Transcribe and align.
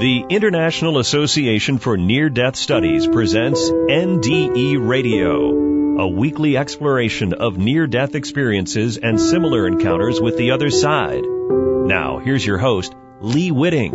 The 0.00 0.24
International 0.30 0.96
Association 0.96 1.76
for 1.76 1.98
Near 1.98 2.30
Death 2.30 2.56
Studies 2.56 3.06
presents 3.06 3.60
NDE 3.70 4.78
Radio, 4.80 6.00
a 6.00 6.08
weekly 6.08 6.56
exploration 6.56 7.34
of 7.34 7.58
near 7.58 7.86
death 7.86 8.14
experiences 8.14 8.96
and 8.96 9.20
similar 9.20 9.66
encounters 9.66 10.18
with 10.18 10.38
the 10.38 10.52
other 10.52 10.70
side. 10.70 11.22
Now, 11.22 12.18
here's 12.18 12.46
your 12.46 12.56
host, 12.56 12.94
Lee 13.20 13.50
Witting. 13.50 13.92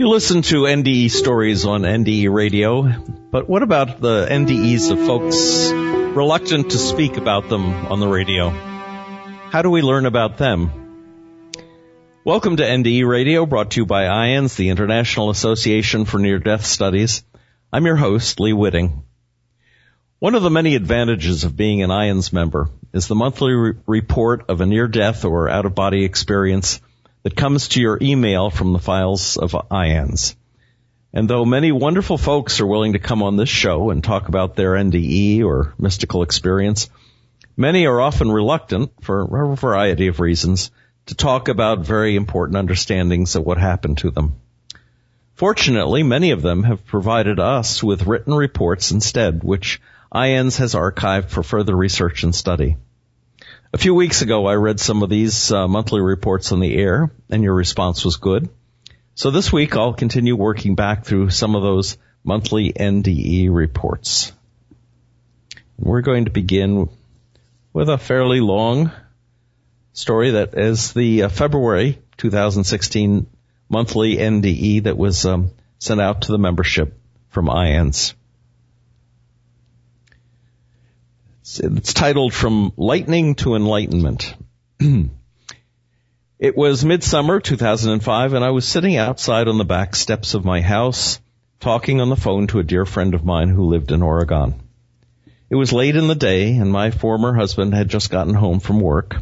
You 0.00 0.08
listen 0.08 0.42
to 0.42 0.62
NDE 0.62 1.12
stories 1.12 1.64
on 1.64 1.82
NDE 1.82 2.28
Radio, 2.28 2.92
but 3.30 3.48
what 3.48 3.62
about 3.62 4.00
the 4.00 4.26
NDEs 4.28 4.90
of 4.90 4.98
folks 5.06 5.70
reluctant 6.16 6.72
to 6.72 6.78
speak 6.78 7.18
about 7.18 7.48
them 7.48 7.86
on 7.86 8.00
the 8.00 8.08
radio? 8.08 8.50
How 8.50 9.62
do 9.62 9.70
we 9.70 9.80
learn 9.80 10.06
about 10.06 10.38
them? 10.38 10.81
Welcome 12.24 12.58
to 12.58 12.62
NDE 12.62 13.04
Radio, 13.04 13.46
brought 13.46 13.72
to 13.72 13.80
you 13.80 13.84
by 13.84 14.04
IANDS, 14.04 14.54
the 14.54 14.68
International 14.68 15.30
Association 15.30 16.04
for 16.04 16.20
Near 16.20 16.38
Death 16.38 16.64
Studies. 16.64 17.24
I'm 17.72 17.84
your 17.84 17.96
host, 17.96 18.38
Lee 18.38 18.52
Witting. 18.52 19.02
One 20.20 20.36
of 20.36 20.44
the 20.44 20.48
many 20.48 20.76
advantages 20.76 21.42
of 21.42 21.56
being 21.56 21.82
an 21.82 21.90
IANDS 21.90 22.32
member 22.32 22.70
is 22.92 23.08
the 23.08 23.16
monthly 23.16 23.52
re- 23.54 23.72
report 23.88 24.44
of 24.48 24.60
a 24.60 24.66
near 24.66 24.86
death 24.86 25.24
or 25.24 25.48
out 25.48 25.66
of 25.66 25.74
body 25.74 26.04
experience 26.04 26.80
that 27.24 27.34
comes 27.34 27.66
to 27.70 27.80
your 27.80 27.98
email 28.00 28.50
from 28.50 28.72
the 28.72 28.78
files 28.78 29.36
of 29.36 29.56
IANDS. 29.72 30.36
And 31.12 31.28
though 31.28 31.44
many 31.44 31.72
wonderful 31.72 32.18
folks 32.18 32.60
are 32.60 32.68
willing 32.68 32.92
to 32.92 33.00
come 33.00 33.24
on 33.24 33.36
this 33.36 33.48
show 33.48 33.90
and 33.90 34.02
talk 34.04 34.28
about 34.28 34.54
their 34.54 34.74
NDE 34.74 35.42
or 35.42 35.74
mystical 35.76 36.22
experience, 36.22 36.88
many 37.56 37.84
are 37.86 38.00
often 38.00 38.30
reluctant 38.30 38.92
for 39.00 39.22
a 39.22 39.56
variety 39.56 40.06
of 40.06 40.20
reasons 40.20 40.70
to 41.06 41.14
talk 41.14 41.48
about 41.48 41.80
very 41.80 42.16
important 42.16 42.56
understandings 42.56 43.34
of 43.34 43.44
what 43.44 43.58
happened 43.58 43.98
to 43.98 44.10
them. 44.10 44.36
Fortunately, 45.34 46.02
many 46.02 46.30
of 46.30 46.42
them 46.42 46.62
have 46.62 46.86
provided 46.86 47.40
us 47.40 47.82
with 47.82 48.06
written 48.06 48.34
reports 48.34 48.92
instead, 48.92 49.42
which 49.42 49.80
IANDS 50.14 50.58
has 50.58 50.74
archived 50.74 51.30
for 51.30 51.42
further 51.42 51.74
research 51.74 52.22
and 52.22 52.34
study. 52.34 52.76
A 53.72 53.78
few 53.78 53.94
weeks 53.94 54.20
ago, 54.20 54.46
I 54.46 54.54
read 54.54 54.78
some 54.78 55.02
of 55.02 55.08
these 55.08 55.50
uh, 55.50 55.66
monthly 55.66 56.00
reports 56.00 56.52
on 56.52 56.60
the 56.60 56.76
air, 56.76 57.10
and 57.30 57.42
your 57.42 57.54
response 57.54 58.04
was 58.04 58.16
good. 58.16 58.50
So 59.14 59.30
this 59.30 59.52
week, 59.52 59.74
I'll 59.76 59.94
continue 59.94 60.36
working 60.36 60.74
back 60.74 61.04
through 61.04 61.30
some 61.30 61.54
of 61.54 61.62
those 61.62 61.96
monthly 62.22 62.72
NDE 62.72 63.48
reports. 63.50 64.32
We're 65.78 66.02
going 66.02 66.26
to 66.26 66.30
begin 66.30 66.88
with 67.72 67.88
a 67.88 67.98
fairly 67.98 68.40
long 68.40 68.92
story 69.92 70.32
that 70.32 70.58
is 70.58 70.92
the 70.92 71.24
uh, 71.24 71.28
February 71.28 71.98
2016 72.16 73.26
monthly 73.68 74.16
NDE 74.16 74.84
that 74.84 74.96
was 74.96 75.24
um, 75.26 75.50
sent 75.78 76.00
out 76.00 76.22
to 76.22 76.32
the 76.32 76.38
membership 76.38 76.98
from 77.28 77.46
IANDS. 77.46 78.14
It's, 81.40 81.60
it's 81.60 81.92
titled 81.92 82.32
From 82.32 82.72
Lightning 82.76 83.34
to 83.36 83.54
Enlightenment. 83.54 84.34
it 86.38 86.56
was 86.56 86.84
midsummer 86.84 87.40
2005 87.40 88.34
and 88.34 88.44
I 88.44 88.50
was 88.50 88.66
sitting 88.66 88.96
outside 88.96 89.48
on 89.48 89.58
the 89.58 89.64
back 89.64 89.96
steps 89.96 90.34
of 90.34 90.44
my 90.44 90.60
house 90.60 91.20
talking 91.60 92.00
on 92.00 92.08
the 92.08 92.16
phone 92.16 92.46
to 92.48 92.58
a 92.58 92.64
dear 92.64 92.84
friend 92.84 93.14
of 93.14 93.24
mine 93.24 93.48
who 93.48 93.66
lived 93.66 93.92
in 93.92 94.02
Oregon. 94.02 94.54
It 95.48 95.54
was 95.54 95.72
late 95.72 95.96
in 95.96 96.08
the 96.08 96.14
day 96.14 96.56
and 96.56 96.72
my 96.72 96.90
former 96.90 97.34
husband 97.34 97.74
had 97.74 97.88
just 97.88 98.10
gotten 98.10 98.34
home 98.34 98.60
from 98.60 98.80
work. 98.80 99.16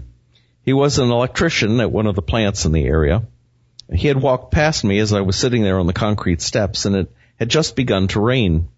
He 0.65 0.73
was 0.73 0.99
an 0.99 1.11
electrician 1.11 1.81
at 1.81 1.91
one 1.91 2.07
of 2.07 2.15
the 2.15 2.23
plants 2.23 2.67
in 2.67 2.73
the 2.73 2.85
area. 2.85 3.23
He 3.93 4.09
had 4.09 4.21
walked 4.21 4.53
past 4.53 4.85
me 4.85 4.99
as 4.99 5.13
I 5.13 5.23
was 5.23 5.37
sitting 5.37 5.63
there 5.63 5.79
on 5.79 5.87
the 5.87 5.93
concrete 5.93 6.43
steps 6.43 6.85
and 6.85 6.95
it 6.95 7.13
had 7.39 7.49
just 7.49 7.77
begun 7.77 8.09
to 8.09 8.21
rain. 8.21 8.69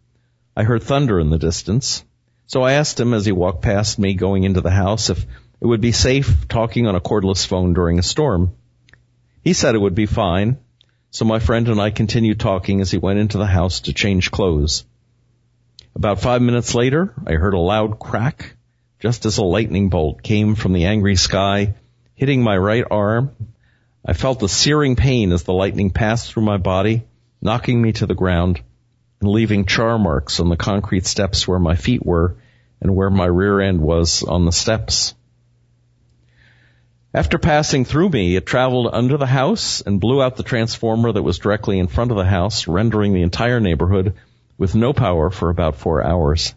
I 0.56 0.62
heard 0.62 0.83
thunder 0.83 1.19
in 1.19 1.31
the 1.31 1.39
distance. 1.39 2.05
So 2.47 2.62
I 2.62 2.75
asked 2.75 3.01
him 3.01 3.15
as 3.15 3.27
he 3.27 3.33
walked 3.33 3.62
past 3.62 3.99
me 3.99 4.15
going 4.15 4.45
into 4.45 4.61
the 4.61 4.71
house 4.71 5.11
if 5.11 5.27
it 5.61 5.67
would 5.67 5.81
be 5.81 5.93
safe 5.93 6.49
talking 6.49 6.87
on 6.87 6.95
a 6.95 7.01
cordless 7.01 7.47
phone 7.47 7.73
during 7.73 7.99
a 7.99 8.03
storm. 8.03 8.53
He 9.43 9.53
said 9.53 9.75
it 9.75 9.81
would 9.81 9.95
be 9.95 10.06
fine. 10.06 10.59
So 11.11 11.25
my 11.25 11.41
friend 11.41 11.69
and 11.69 11.81
I 11.81 11.91
continued 11.91 12.39
talking 12.39 12.81
as 12.81 12.91
he 12.91 12.99
went 12.99 13.19
into 13.19 13.39
the 13.39 13.47
house 13.47 13.81
to 13.81 13.93
change 13.93 14.31
clothes. 14.31 14.85
About 15.95 16.21
five 16.21 16.43
minutes 16.43 16.75
later, 16.75 17.12
I 17.27 17.33
heard 17.33 17.55
a 17.55 17.59
loud 17.59 17.99
crack 17.99 18.56
just 19.03 19.27
as 19.27 19.39
a 19.39 19.45
lightning 19.45 19.89
bolt 19.89 20.23
came 20.23 20.55
from 20.55 20.73
the 20.73 20.85
angry 20.85 21.17
sky, 21.17 21.75
hitting 22.22 22.41
my 22.41 22.56
right 22.56 22.84
arm. 22.88 23.34
I 24.06 24.12
felt 24.12 24.44
a 24.44 24.49
searing 24.49 24.94
pain 24.94 25.33
as 25.33 25.43
the 25.43 25.53
lightning 25.53 25.91
passed 25.91 26.31
through 26.31 26.44
my 26.44 26.56
body, 26.56 27.03
knocking 27.41 27.83
me 27.83 27.91
to 27.94 28.06
the 28.06 28.15
ground 28.15 28.60
and 29.21 29.28
leaving 29.28 29.65
char 29.65 29.99
marks 29.99 30.38
on 30.38 30.49
the 30.49 30.56
concrete 30.56 31.05
steps 31.05 31.49
where 31.49 31.59
my 31.59 31.75
feet 31.75 32.06
were 32.06 32.37
and 32.81 32.94
where 32.94 33.11
my 33.11 33.25
rear 33.25 33.61
end 33.61 33.81
was 33.81 34.22
on 34.22 34.44
the 34.44 34.53
steps. 34.53 35.16
After 37.12 37.38
passing 37.38 37.84
through 37.84 38.11
me, 38.11 38.37
it 38.37 38.47
traveled 38.47 38.91
under 38.93 39.16
the 39.16 39.27
house 39.27 39.81
and 39.81 40.00
blew 40.00 40.22
out 40.22 40.37
the 40.37 40.44
transformer 40.44 41.11
that 41.11 41.25
was 41.25 41.41
directly 41.41 41.81
in 41.81 41.88
front 41.88 42.12
of 42.12 42.16
the 42.16 42.25
house, 42.25 42.69
rendering 42.69 43.15
the 43.15 43.22
entire 43.22 43.59
neighborhood 43.59 44.15
with 44.56 44.77
no 44.77 44.93
power 44.93 45.31
for 45.31 45.50
about 45.50 45.75
four 45.75 46.00
hours. 46.00 46.55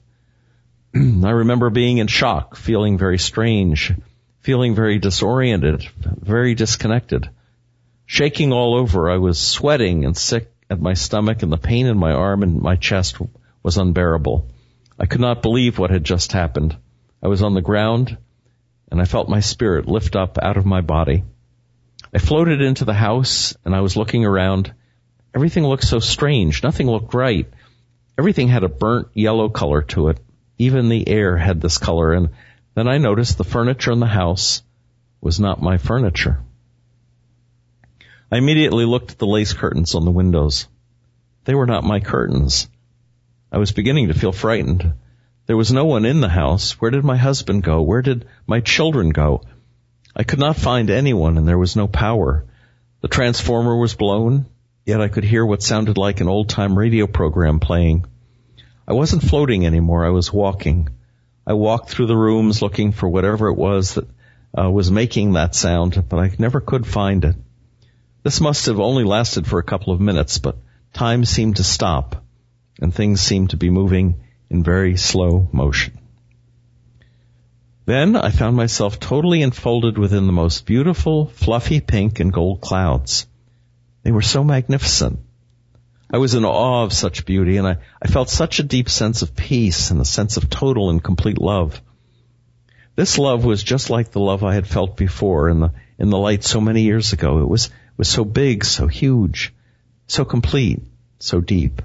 I 0.96 1.32
remember 1.32 1.72
being 1.72 1.98
in 1.98 2.06
shock, 2.06 2.56
feeling 2.56 3.00
very 3.00 3.18
strange, 3.18 3.96
feeling 4.46 4.76
very 4.76 5.00
disoriented, 5.00 5.90
very 5.98 6.54
disconnected. 6.54 7.28
Shaking 8.06 8.54
all 8.54 8.76
over, 8.76 9.10
I 9.10 9.18
was 9.18 9.40
sweating 9.40 10.06
and 10.06 10.16
sick 10.16 10.54
at 10.70 10.80
my 10.80 10.94
stomach 10.94 11.42
and 11.42 11.52
the 11.52 11.58
pain 11.58 11.88
in 11.88 11.98
my 11.98 12.12
arm 12.12 12.44
and 12.44 12.62
my 12.62 12.76
chest 12.76 13.18
was 13.64 13.78
unbearable. 13.78 14.48
I 15.00 15.08
could 15.08 15.20
not 15.20 15.42
believe 15.42 15.80
what 15.80 15.90
had 15.90 16.04
just 16.04 16.32
happened. 16.32 16.78
I 17.24 17.28
was 17.28 17.42
on 17.42 17.56
the 17.56 17.62
ground 17.62 18.20
and 18.92 19.02
I 19.02 19.06
felt 19.06 19.30
my 19.30 19.40
spirit 19.40 19.88
lift 19.88 20.16
up 20.16 20.38
out 20.40 20.58
of 20.58 20.66
my 20.66 20.82
body. 20.82 21.24
I 22.14 22.20
floated 22.20 22.62
into 22.62 22.86
the 22.86 22.94
house 22.94 23.58
and 23.66 23.76
I 23.76 23.82
was 23.82 23.98
looking 23.98 24.26
around. 24.26 24.72
Everything 25.34 25.64
looked 25.64 25.88
so 25.88 25.98
strange. 25.98 26.62
Nothing 26.62 26.86
looked 26.86 27.16
right. 27.16 27.50
Everything 28.16 28.50
had 28.50 28.64
a 28.64 28.70
burnt 28.70 29.08
yellow 29.16 29.50
color 29.50 29.82
to 29.82 30.10
it. 30.10 30.20
Even 30.60 30.90
the 30.90 31.10
air 31.10 31.36
had 31.36 31.62
this 31.62 31.80
color 31.80 32.14
and 32.14 32.30
then 32.76 32.88
I 32.88 32.98
noticed 32.98 33.38
the 33.38 33.44
furniture 33.44 33.92
in 33.92 34.00
the 34.00 34.06
house 34.06 34.62
was 35.22 35.40
not 35.40 35.62
my 35.62 35.78
furniture. 35.78 36.42
I 38.32 38.38
immediately 38.38 38.86
looked 38.86 39.12
at 39.12 39.18
the 39.18 39.26
lace 39.26 39.54
curtains 39.54 39.96
on 39.96 40.04
the 40.04 40.12
windows. 40.12 40.68
They 41.46 41.56
were 41.56 41.66
not 41.66 41.84
my 41.84 42.02
curtains. 42.02 42.68
I 43.52 43.60
was 43.60 43.72
beginning 43.72 44.10
to 44.10 44.14
feel 44.14 44.34
frightened. 44.34 44.94
There 45.46 45.56
was 45.56 45.72
no 45.72 45.86
one 45.86 46.06
in 46.06 46.20
the 46.20 46.30
house. 46.30 46.74
Where 46.82 46.92
did 46.92 47.06
my 47.06 47.18
husband 47.18 47.64
go? 47.64 47.82
Where 47.82 48.02
did 48.02 48.26
my 48.46 48.60
children 48.60 49.10
go? 49.10 49.42
I 50.16 50.24
could 50.24 50.40
not 50.40 50.58
find 50.58 50.90
anyone 50.90 51.38
and 51.38 51.48
there 51.48 51.58
was 51.58 51.76
no 51.76 51.88
power. 51.88 52.46
The 53.02 53.08
transformer 53.08 53.76
was 53.76 53.96
blown, 53.96 54.48
yet 54.86 55.02
I 55.02 55.08
could 55.08 55.24
hear 55.24 55.46
what 55.46 55.64
sounded 55.64 55.98
like 55.98 56.20
an 56.20 56.28
old 56.28 56.50
time 56.50 56.78
radio 56.78 57.08
program 57.08 57.60
playing. 57.60 58.06
I 58.88 58.94
wasn't 58.94 59.24
floating 59.24 59.66
anymore. 59.66 60.06
I 60.06 60.10
was 60.10 60.34
walking. 60.34 60.90
I 61.48 61.54
walked 61.54 61.90
through 61.90 62.08
the 62.08 62.18
rooms 62.18 62.62
looking 62.62 62.92
for 62.92 63.08
whatever 63.08 63.48
it 63.48 63.56
was 63.56 63.96
that 63.96 64.08
uh, 64.58 64.70
was 64.70 64.90
making 64.90 65.34
that 65.34 65.54
sound, 65.54 66.04
but 66.10 66.18
I 66.18 66.32
never 66.40 66.60
could 66.60 66.88
find 66.88 67.24
it. 67.26 67.36
This 68.24 68.42
must 68.42 68.66
have 68.66 68.80
only 68.80 69.04
lasted 69.04 69.46
for 69.46 69.60
a 69.60 69.64
couple 69.64 69.94
of 69.94 70.02
minutes, 70.02 70.40
but 70.40 70.58
time 70.94 71.26
seemed 71.26 71.58
to 71.58 71.64
stop 71.64 72.24
and 72.82 72.94
things 72.94 73.22
seemed 73.22 73.52
to 73.52 73.58
be 73.58 73.70
moving 73.70 74.22
in 74.50 74.64
very 74.64 74.98
slow 74.98 75.48
motion. 75.52 75.98
Then 77.86 78.16
I 78.16 78.32
found 78.32 78.56
myself 78.56 79.00
totally 79.00 79.44
enfolded 79.44 79.98
within 79.98 80.26
the 80.26 80.34
most 80.34 80.66
beautiful, 80.66 81.28
fluffy 81.28 81.82
pink 81.82 82.20
and 82.20 82.34
gold 82.34 82.62
clouds. 82.62 83.28
They 84.02 84.12
were 84.12 84.24
so 84.24 84.44
magnificent. 84.44 85.20
I 86.16 86.18
was 86.18 86.34
in 86.34 86.46
awe 86.46 86.84
of 86.84 86.94
such 86.94 87.26
beauty 87.26 87.58
and 87.58 87.68
I, 87.68 87.76
I 88.02 88.08
felt 88.08 88.30
such 88.30 88.60
a 88.60 88.64
deep 88.64 88.88
sense 88.88 89.22
of 89.22 89.36
peace 89.36 89.92
and 89.92 90.00
a 90.00 90.06
sense 90.06 90.38
of 90.38 90.50
total 90.50 90.90
and 90.90 91.04
complete 91.04 91.42
love. 91.42 91.82
This 92.96 93.18
love 93.18 93.44
was 93.44 93.62
just 93.62 93.90
like 93.90 94.12
the 94.12 94.22
love 94.22 94.42
I 94.42 94.54
had 94.54 94.66
felt 94.66 94.96
before 94.96 95.50
in 95.50 95.60
the, 95.60 95.74
in 96.00 96.10
the 96.10 96.18
light 96.18 96.46
so 96.46 96.62
many 96.62 96.84
years 96.84 97.12
ago. 97.12 97.40
It 97.40 97.50
was, 97.50 97.70
was 97.98 98.08
so 98.08 98.24
big, 98.24 98.64
so 98.64 98.88
huge, 98.88 99.54
so 100.08 100.24
complete, 100.24 100.80
so 101.20 101.42
deep. 101.42 101.82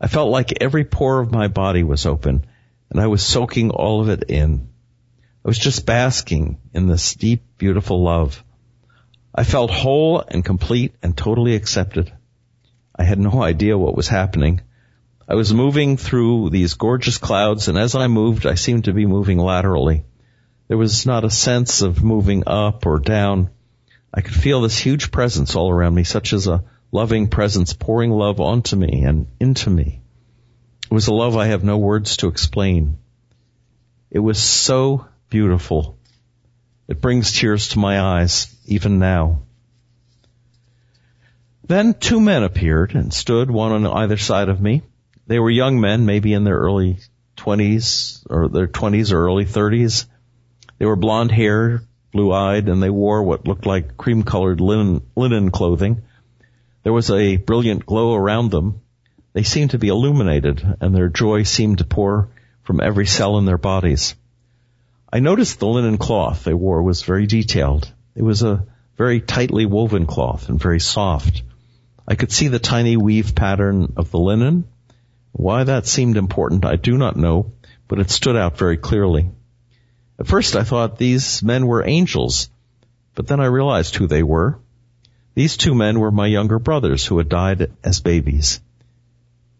I 0.00 0.06
felt 0.06 0.30
like 0.30 0.62
every 0.62 0.84
pore 0.84 1.18
of 1.18 1.32
my 1.32 1.48
body 1.48 1.82
was 1.82 2.06
open 2.06 2.46
and 2.90 3.00
I 3.00 3.08
was 3.08 3.24
soaking 3.26 3.70
all 3.70 4.02
of 4.02 4.08
it 4.08 4.30
in. 4.30 4.68
I 5.44 5.48
was 5.48 5.58
just 5.58 5.84
basking 5.84 6.58
in 6.72 6.86
this 6.86 7.16
deep, 7.16 7.42
beautiful 7.58 8.04
love. 8.04 8.44
I 9.34 9.42
felt 9.42 9.72
whole 9.72 10.20
and 10.20 10.44
complete 10.44 10.94
and 11.02 11.16
totally 11.16 11.56
accepted. 11.56 12.12
I 12.98 13.04
had 13.04 13.18
no 13.18 13.42
idea 13.42 13.76
what 13.76 13.96
was 13.96 14.08
happening. 14.08 14.62
I 15.28 15.34
was 15.34 15.52
moving 15.52 15.96
through 15.96 16.50
these 16.50 16.74
gorgeous 16.74 17.18
clouds 17.18 17.68
and 17.68 17.76
as 17.76 17.94
I 17.94 18.06
moved, 18.06 18.46
I 18.46 18.54
seemed 18.54 18.84
to 18.84 18.92
be 18.92 19.06
moving 19.06 19.38
laterally. 19.38 20.04
There 20.68 20.78
was 20.78 21.06
not 21.06 21.24
a 21.24 21.30
sense 21.30 21.82
of 21.82 22.02
moving 22.02 22.44
up 22.46 22.86
or 22.86 22.98
down. 22.98 23.50
I 24.12 24.20
could 24.20 24.34
feel 24.34 24.62
this 24.62 24.78
huge 24.78 25.10
presence 25.10 25.54
all 25.54 25.70
around 25.70 25.94
me, 25.94 26.04
such 26.04 26.32
as 26.32 26.46
a 26.46 26.64
loving 26.90 27.28
presence 27.28 27.72
pouring 27.72 28.10
love 28.10 28.40
onto 28.40 28.76
me 28.76 29.02
and 29.04 29.26
into 29.38 29.68
me. 29.68 30.00
It 30.90 30.94
was 30.94 31.08
a 31.08 31.14
love 31.14 31.36
I 31.36 31.46
have 31.46 31.64
no 31.64 31.76
words 31.78 32.18
to 32.18 32.28
explain. 32.28 32.98
It 34.10 34.20
was 34.20 34.40
so 34.40 35.06
beautiful. 35.28 35.98
It 36.88 37.00
brings 37.00 37.32
tears 37.32 37.68
to 37.70 37.78
my 37.78 38.00
eyes, 38.00 38.54
even 38.66 38.98
now. 38.98 39.42
Then 41.68 41.94
two 41.94 42.20
men 42.20 42.44
appeared 42.44 42.94
and 42.94 43.12
stood, 43.12 43.50
one 43.50 43.72
on 43.72 43.84
either 43.86 44.16
side 44.16 44.48
of 44.48 44.60
me. 44.60 44.82
They 45.26 45.40
were 45.40 45.50
young 45.50 45.80
men, 45.80 46.06
maybe 46.06 46.32
in 46.32 46.44
their 46.44 46.56
early 46.56 46.98
20s 47.38 48.24
or 48.30 48.46
their 48.48 48.68
20s 48.68 49.12
or 49.12 49.26
early 49.26 49.44
30s. 49.44 50.06
They 50.78 50.86
were 50.86 50.94
blonde 50.94 51.32
haired, 51.32 51.84
blue 52.12 52.32
eyed, 52.32 52.68
and 52.68 52.80
they 52.80 52.90
wore 52.90 53.24
what 53.24 53.48
looked 53.48 53.66
like 53.66 53.96
cream 53.96 54.22
colored 54.22 54.60
linen, 54.60 55.02
linen 55.16 55.50
clothing. 55.50 56.02
There 56.84 56.92
was 56.92 57.10
a 57.10 57.36
brilliant 57.36 57.84
glow 57.84 58.14
around 58.14 58.52
them. 58.52 58.80
They 59.32 59.42
seemed 59.42 59.72
to 59.72 59.78
be 59.78 59.88
illuminated 59.88 60.64
and 60.80 60.94
their 60.94 61.08
joy 61.08 61.42
seemed 61.42 61.78
to 61.78 61.84
pour 61.84 62.28
from 62.62 62.80
every 62.80 63.06
cell 63.06 63.38
in 63.38 63.44
their 63.44 63.58
bodies. 63.58 64.14
I 65.12 65.18
noticed 65.18 65.58
the 65.58 65.66
linen 65.66 65.98
cloth 65.98 66.44
they 66.44 66.54
wore 66.54 66.84
was 66.84 67.02
very 67.02 67.26
detailed. 67.26 67.92
It 68.14 68.22
was 68.22 68.44
a 68.44 68.66
very 68.96 69.20
tightly 69.20 69.66
woven 69.66 70.06
cloth 70.06 70.48
and 70.48 70.60
very 70.60 70.78
soft. 70.78 71.42
I 72.08 72.14
could 72.14 72.30
see 72.30 72.48
the 72.48 72.58
tiny 72.58 72.96
weave 72.96 73.34
pattern 73.34 73.92
of 73.96 74.10
the 74.10 74.18
linen. 74.18 74.64
Why 75.32 75.64
that 75.64 75.86
seemed 75.86 76.16
important, 76.16 76.64
I 76.64 76.76
do 76.76 76.96
not 76.96 77.16
know, 77.16 77.52
but 77.88 77.98
it 77.98 78.10
stood 78.10 78.36
out 78.36 78.56
very 78.56 78.76
clearly. 78.76 79.30
At 80.18 80.26
first 80.26 80.56
I 80.56 80.62
thought 80.62 80.98
these 80.98 81.42
men 81.42 81.66
were 81.66 81.86
angels, 81.86 82.48
but 83.14 83.26
then 83.26 83.40
I 83.40 83.46
realized 83.46 83.96
who 83.96 84.06
they 84.06 84.22
were. 84.22 84.58
These 85.34 85.56
two 85.56 85.74
men 85.74 85.98
were 85.98 86.10
my 86.10 86.26
younger 86.26 86.58
brothers 86.58 87.04
who 87.04 87.18
had 87.18 87.28
died 87.28 87.72
as 87.84 88.00
babies. 88.00 88.60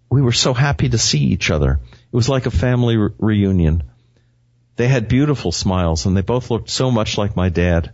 We 0.08 0.22
were 0.22 0.32
so 0.32 0.54
happy 0.54 0.88
to 0.88 0.98
see 0.98 1.18
each 1.18 1.50
other. 1.50 1.80
It 1.92 2.16
was 2.16 2.28
like 2.28 2.46
a 2.46 2.50
family 2.50 2.96
re- 2.96 3.10
reunion. 3.18 3.82
They 4.76 4.88
had 4.88 5.08
beautiful 5.08 5.52
smiles 5.52 6.06
and 6.06 6.16
they 6.16 6.22
both 6.22 6.50
looked 6.50 6.70
so 6.70 6.90
much 6.90 7.18
like 7.18 7.36
my 7.36 7.48
dad. 7.48 7.90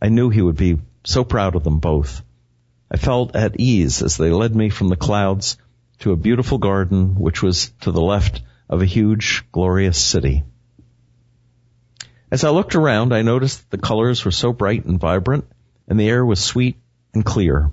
I 0.00 0.08
knew 0.08 0.30
he 0.30 0.40
would 0.40 0.56
be 0.56 0.78
so 1.04 1.24
proud 1.24 1.56
of 1.56 1.64
them 1.64 1.80
both. 1.80 2.22
I 2.90 2.96
felt 2.96 3.36
at 3.36 3.60
ease 3.60 4.02
as 4.02 4.16
they 4.16 4.30
led 4.30 4.54
me 4.54 4.70
from 4.70 4.88
the 4.88 4.96
clouds 4.96 5.58
to 6.00 6.12
a 6.12 6.16
beautiful 6.16 6.58
garden 6.58 7.16
which 7.16 7.42
was 7.42 7.70
to 7.80 7.92
the 7.92 8.00
left 8.00 8.42
of 8.68 8.82
a 8.82 8.86
huge, 8.86 9.44
glorious 9.52 9.98
city. 9.98 10.44
As 12.30 12.44
I 12.44 12.50
looked 12.50 12.74
around, 12.74 13.12
I 13.12 13.22
noticed 13.22 13.70
that 13.70 13.76
the 13.76 13.86
colors 13.86 14.24
were 14.24 14.30
so 14.30 14.52
bright 14.52 14.84
and 14.84 15.00
vibrant 15.00 15.46
and 15.86 15.98
the 15.98 16.08
air 16.08 16.24
was 16.24 16.40
sweet 16.42 16.76
and 17.14 17.24
clear. 17.24 17.70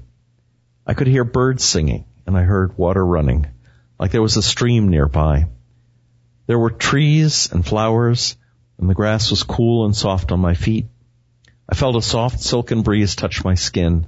I 0.88 0.94
could 0.94 1.08
hear 1.08 1.24
birds 1.24 1.64
singing 1.64 2.06
and 2.26 2.38
I 2.38 2.44
heard 2.44 2.78
water 2.78 3.06
running, 3.06 3.48
like 4.00 4.12
there 4.12 4.22
was 4.22 4.38
a 4.38 4.42
stream 4.42 4.90
nearby. 4.90 5.48
There 6.48 6.60
were 6.60 6.72
trees 6.72 7.52
and 7.52 7.66
flowers 7.66 8.38
and 8.78 8.90
the 8.90 8.94
grass 8.94 9.30
was 9.30 9.44
cool 9.44 9.86
and 9.86 9.96
soft 9.96 10.32
on 10.32 10.40
my 10.40 10.54
feet. 10.54 10.88
I 11.68 11.76
felt 11.76 11.96
a 11.96 12.02
soft 12.02 12.40
silken 12.42 12.82
breeze 12.82 13.16
touch 13.16 13.44
my 13.44 13.56
skin. 13.56 14.08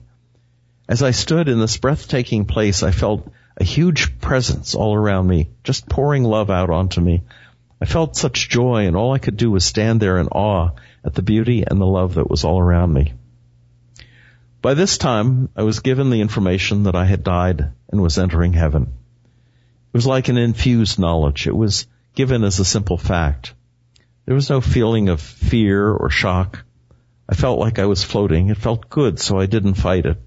As 0.88 1.04
I 1.04 1.12
stood 1.12 1.50
in 1.50 1.60
this 1.60 1.78
breathtaking 1.78 2.45
place, 2.45 2.81
I 2.81 2.92
felt 2.92 3.30
a 3.57 3.63
huge 3.63 4.19
presence 4.22 4.74
all 4.74 4.95
around 4.95 5.28
me, 5.28 5.50
just 5.63 5.89
pouring 5.89 6.24
love 6.24 6.50
out 6.50 6.69
onto 6.69 7.01
me. 7.01 7.24
I 7.81 7.86
felt 7.86 8.16
such 8.16 8.50
joy 8.50 8.88
and 8.88 8.95
all 8.95 9.13
I 9.13 9.19
could 9.19 9.36
do 9.36 9.51
was 9.51 9.66
stand 9.66 10.00
there 10.00 10.18
in 10.18 10.28
awe 10.28 10.72
at 11.04 11.13
the 11.13 11.22
beauty 11.22 11.63
and 11.68 11.81
the 11.81 11.86
love 11.86 12.16
that 12.16 12.30
was 12.30 12.45
all 12.45 12.60
around 12.60 12.94
me. 12.94 13.13
By 14.62 14.75
this 14.75 14.98
time, 14.98 15.50
I 15.56 15.63
was 15.63 15.81
given 15.81 16.10
the 16.10 16.22
information 16.22 16.84
that 16.84 16.95
I 16.95 17.06
had 17.06 17.24
died 17.24 17.69
and 17.89 18.01
was 18.01 18.18
entering 18.18 18.54
heaven. 18.54 18.84
It 18.84 19.98
was 19.98 20.07
like 20.07 20.30
an 20.30 20.38
infused 20.38 21.00
knowledge. 21.00 21.48
It 21.48 21.56
was 21.56 21.86
given 22.16 22.44
as 22.44 22.60
a 22.60 22.66
simple 22.66 22.98
fact. 22.98 23.54
There 24.25 24.36
was 24.36 24.50
no 24.50 24.62
feeling 24.62 25.10
of 25.10 25.22
fear 25.22 25.92
or 25.92 26.10
shock. 26.10 26.63
I 27.30 27.36
felt 27.36 27.60
like 27.60 27.78
I 27.78 27.86
was 27.86 28.04
floating. 28.04 28.50
It 28.50 28.57
felt 28.57 28.89
good, 28.89 29.19
so 29.19 29.38
I 29.38 29.45
didn't 29.48 29.75
fight 29.75 30.06
it. 30.06 30.18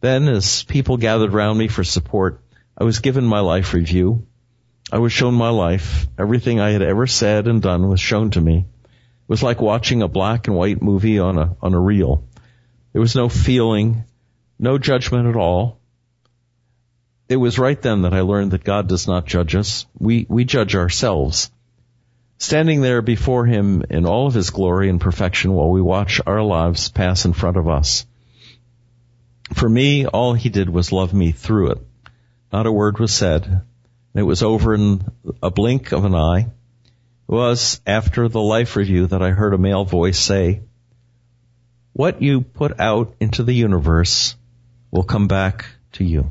Then, 0.00 0.28
as 0.28 0.62
people 0.64 0.96
gathered 0.96 1.32
around 1.34 1.58
me 1.58 1.68
for 1.68 1.82
support, 1.82 2.42
I 2.76 2.84
was 2.84 2.98
given 2.98 3.24
my 3.24 3.40
life 3.40 3.72
review. 3.72 4.26
I 4.92 4.98
was 4.98 5.12
shown 5.12 5.34
my 5.34 5.48
life. 5.48 6.06
Everything 6.18 6.60
I 6.60 6.70
had 6.70 6.82
ever 6.82 7.06
said 7.06 7.48
and 7.48 7.62
done 7.62 7.88
was 7.88 8.00
shown 8.00 8.30
to 8.32 8.40
me. 8.40 8.58
It 8.58 9.28
was 9.28 9.42
like 9.42 9.60
watching 9.60 10.02
a 10.02 10.08
black 10.08 10.46
and 10.46 10.56
white 10.56 10.82
movie 10.82 11.18
on 11.18 11.38
a, 11.38 11.56
on 11.62 11.74
a 11.74 11.80
reel. 11.80 12.24
There 12.92 13.00
was 13.00 13.16
no 13.16 13.28
feeling, 13.28 14.04
no 14.58 14.78
judgment 14.78 15.28
at 15.28 15.36
all. 15.36 15.80
It 17.28 17.36
was 17.36 17.58
right 17.58 17.80
then 17.80 18.02
that 18.02 18.14
I 18.14 18.20
learned 18.20 18.52
that 18.52 18.62
God 18.62 18.88
does 18.88 19.08
not 19.08 19.26
judge 19.26 19.56
us. 19.56 19.86
We, 19.98 20.26
we 20.28 20.44
judge 20.44 20.76
ourselves. 20.76 21.50
Standing 22.38 22.82
there 22.82 23.02
before 23.02 23.46
Him 23.46 23.82
in 23.90 24.06
all 24.06 24.26
of 24.26 24.34
His 24.34 24.50
glory 24.50 24.90
and 24.90 25.00
perfection 25.00 25.52
while 25.52 25.70
we 25.70 25.80
watch 25.80 26.20
our 26.26 26.42
lives 26.42 26.90
pass 26.90 27.24
in 27.24 27.32
front 27.32 27.56
of 27.56 27.66
us. 27.66 28.06
For 29.54 29.68
me, 29.68 30.06
all 30.06 30.34
He 30.34 30.48
did 30.48 30.68
was 30.68 30.92
love 30.92 31.14
me 31.14 31.32
through 31.32 31.72
it. 31.72 31.78
Not 32.52 32.66
a 32.66 32.72
word 32.72 32.98
was 32.98 33.12
said. 33.12 33.62
It 34.14 34.22
was 34.22 34.42
over 34.42 34.74
in 34.74 35.04
a 35.42 35.50
blink 35.50 35.92
of 35.92 36.04
an 36.04 36.14
eye. 36.14 36.48
It 37.28 37.32
was 37.32 37.80
after 37.86 38.28
the 38.28 38.40
life 38.40 38.76
review 38.76 39.08
that 39.08 39.22
I 39.22 39.30
heard 39.30 39.52
a 39.52 39.58
male 39.58 39.84
voice 39.84 40.18
say, 40.18 40.62
what 41.92 42.20
you 42.20 42.42
put 42.42 42.78
out 42.78 43.14
into 43.20 43.42
the 43.42 43.54
universe 43.54 44.36
will 44.90 45.02
come 45.02 45.28
back 45.28 45.64
to 45.92 46.04
you. 46.04 46.30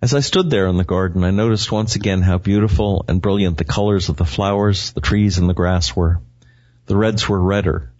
As 0.00 0.14
I 0.14 0.20
stood 0.20 0.50
there 0.50 0.68
in 0.68 0.76
the 0.76 0.84
garden, 0.84 1.24
I 1.24 1.32
noticed 1.32 1.72
once 1.72 1.96
again 1.96 2.22
how 2.22 2.38
beautiful 2.38 3.04
and 3.08 3.20
brilliant 3.20 3.58
the 3.58 3.64
colors 3.64 4.08
of 4.08 4.16
the 4.16 4.24
flowers, 4.24 4.92
the 4.92 5.00
trees, 5.00 5.38
and 5.38 5.48
the 5.48 5.54
grass 5.54 5.96
were. 5.96 6.20
The 6.86 6.96
reds 6.96 7.28
were 7.28 7.40
redder, 7.40 7.92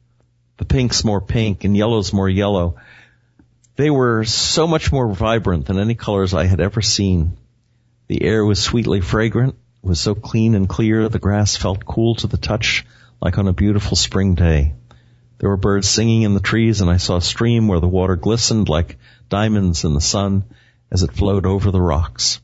the 0.57 0.65
pinks 0.65 1.05
more 1.05 1.21
pink, 1.21 1.65
and 1.65 1.77
yellows 1.77 2.13
more 2.13 2.29
yellow. 2.29 2.77
They 3.77 3.91
were 3.91 4.25
so 4.25 4.67
much 4.67 4.91
more 4.91 5.13
vibrant 5.13 5.67
than 5.67 5.79
any 5.79 5.95
colors 5.95 6.33
I 6.33 6.47
had 6.47 6.61
ever 6.61 6.81
seen. 6.81 7.37
The 8.09 8.23
air 8.23 8.45
was 8.45 8.63
sweetly 8.63 9.01
fragrant, 9.01 9.55
it 9.83 9.89
was 9.89 10.01
so 10.01 10.15
clean 10.15 10.55
and 10.55 10.69
clear, 10.69 11.09
the 11.09 11.19
grass 11.19 11.57
felt 11.57 11.85
cool 11.85 12.15
to 12.17 12.27
the 12.27 12.39
touch 12.39 12.87
like 13.21 13.39
on 13.39 13.49
a 13.49 13.53
beautiful 13.53 13.97
spring 13.97 14.35
day. 14.35 14.75
There 15.39 15.51
were 15.51 15.57
birds 15.57 15.89
singing 15.89 16.23
in 16.23 16.35
the 16.35 16.41
trees 16.41 16.81
and 16.81 16.91
I 16.91 16.97
saw 16.97 17.17
a 17.17 17.23
stream 17.23 17.69
where 17.69 17.81
the 17.81 17.89
water 17.89 18.17
glistened 18.17 18.69
like 18.69 18.99
diamonds 19.29 19.85
in 19.85 19.95
the 19.95 20.01
sun 20.01 20.45
as 20.91 21.03
it 21.03 21.13
flowed 21.13 21.47
over 21.47 21.71
the 21.71 21.81
rocks. 21.81 22.41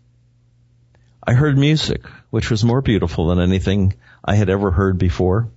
I 1.24 1.34
heard 1.34 1.56
music, 1.56 2.04
which 2.30 2.50
was 2.50 2.64
more 2.64 2.82
beautiful 2.82 3.28
than 3.28 3.40
anything 3.40 3.94
I 4.24 4.34
had 4.34 4.50
ever 4.50 4.70
heard 4.70 4.98
before. 4.98 5.48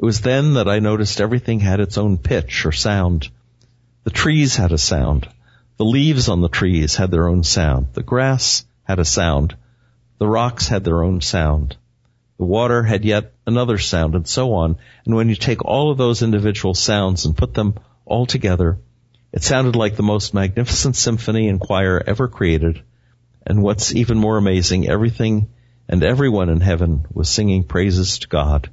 It 0.00 0.06
was 0.06 0.22
then 0.22 0.54
that 0.54 0.66
I 0.66 0.78
noticed 0.78 1.20
everything 1.20 1.60
had 1.60 1.78
its 1.78 1.98
own 1.98 2.16
pitch 2.16 2.64
or 2.64 2.72
sound. 2.72 3.28
The 4.04 4.10
trees 4.10 4.56
had 4.56 4.72
a 4.72 4.78
sound. 4.78 5.28
The 5.76 5.84
leaves 5.84 6.30
on 6.30 6.40
the 6.40 6.48
trees 6.48 6.96
had 6.96 7.10
their 7.10 7.28
own 7.28 7.42
sound. 7.42 7.88
The 7.92 8.02
grass 8.02 8.64
had 8.84 8.98
a 8.98 9.04
sound. 9.04 9.56
The 10.16 10.26
rocks 10.26 10.68
had 10.68 10.84
their 10.84 11.02
own 11.02 11.20
sound. 11.20 11.76
The 12.38 12.46
water 12.46 12.82
had 12.82 13.04
yet 13.04 13.34
another 13.46 13.76
sound 13.76 14.14
and 14.14 14.26
so 14.26 14.54
on. 14.54 14.78
And 15.04 15.16
when 15.16 15.28
you 15.28 15.34
take 15.34 15.66
all 15.66 15.90
of 15.90 15.98
those 15.98 16.22
individual 16.22 16.72
sounds 16.72 17.26
and 17.26 17.36
put 17.36 17.52
them 17.52 17.74
all 18.06 18.24
together, 18.24 18.78
it 19.32 19.42
sounded 19.42 19.76
like 19.76 19.96
the 19.96 20.02
most 20.02 20.32
magnificent 20.32 20.96
symphony 20.96 21.46
and 21.48 21.60
choir 21.60 22.02
ever 22.06 22.26
created. 22.26 22.82
And 23.46 23.62
what's 23.62 23.94
even 23.94 24.16
more 24.16 24.38
amazing, 24.38 24.88
everything 24.88 25.50
and 25.90 26.02
everyone 26.02 26.48
in 26.48 26.62
heaven 26.62 27.04
was 27.12 27.28
singing 27.28 27.64
praises 27.64 28.20
to 28.20 28.28
God. 28.28 28.70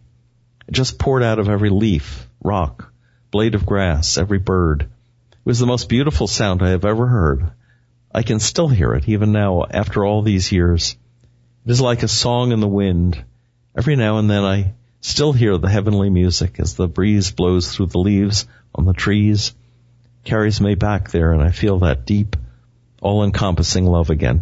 It 0.68 0.74
just 0.74 1.00
poured 1.00 1.24
out 1.24 1.40
of 1.40 1.50
every 1.50 1.70
leaf, 1.70 2.28
rock, 2.44 2.92
blade 3.32 3.56
of 3.56 3.66
grass, 3.66 4.18
every 4.18 4.40
bird. 4.40 4.84
It 4.84 5.38
was 5.46 5.60
the 5.60 5.66
most 5.66 5.90
beautiful 5.90 6.28
sound 6.28 6.62
I 6.62 6.70
have 6.70 6.86
ever 6.86 7.08
heard. 7.08 7.52
I 8.14 8.24
can 8.24 8.40
still 8.40 8.68
hear 8.68 8.94
it 8.94 9.08
even 9.08 9.32
now 9.32 9.66
after 9.70 10.06
all 10.06 10.22
these 10.22 10.52
years. 10.52 10.96
It 11.66 11.72
is 11.72 11.82
like 11.82 12.04
a 12.04 12.08
song 12.08 12.52
in 12.52 12.60
the 12.60 12.68
wind 12.68 13.24
Every 13.78 13.96
now 13.96 14.18
and 14.18 14.28
then 14.28 14.44
I 14.44 14.74
still 15.02 15.34
hear 15.34 15.56
the 15.60 15.70
heavenly 15.70 16.10
music 16.10 16.60
as 16.60 16.74
the 16.74 16.88
breeze 16.88 17.30
blows 17.30 17.72
through 17.72 17.88
the 17.88 18.00
leaves 18.00 18.48
on 18.74 18.86
the 18.86 18.94
trees, 18.94 19.54
carries 20.24 20.60
me 20.60 20.74
back 20.74 21.12
there 21.12 21.32
and 21.32 21.44
I 21.44 21.52
feel 21.52 21.78
that 21.80 22.04
deep, 22.04 22.36
all-encompassing 23.04 23.86
love 23.86 24.10
again. 24.10 24.42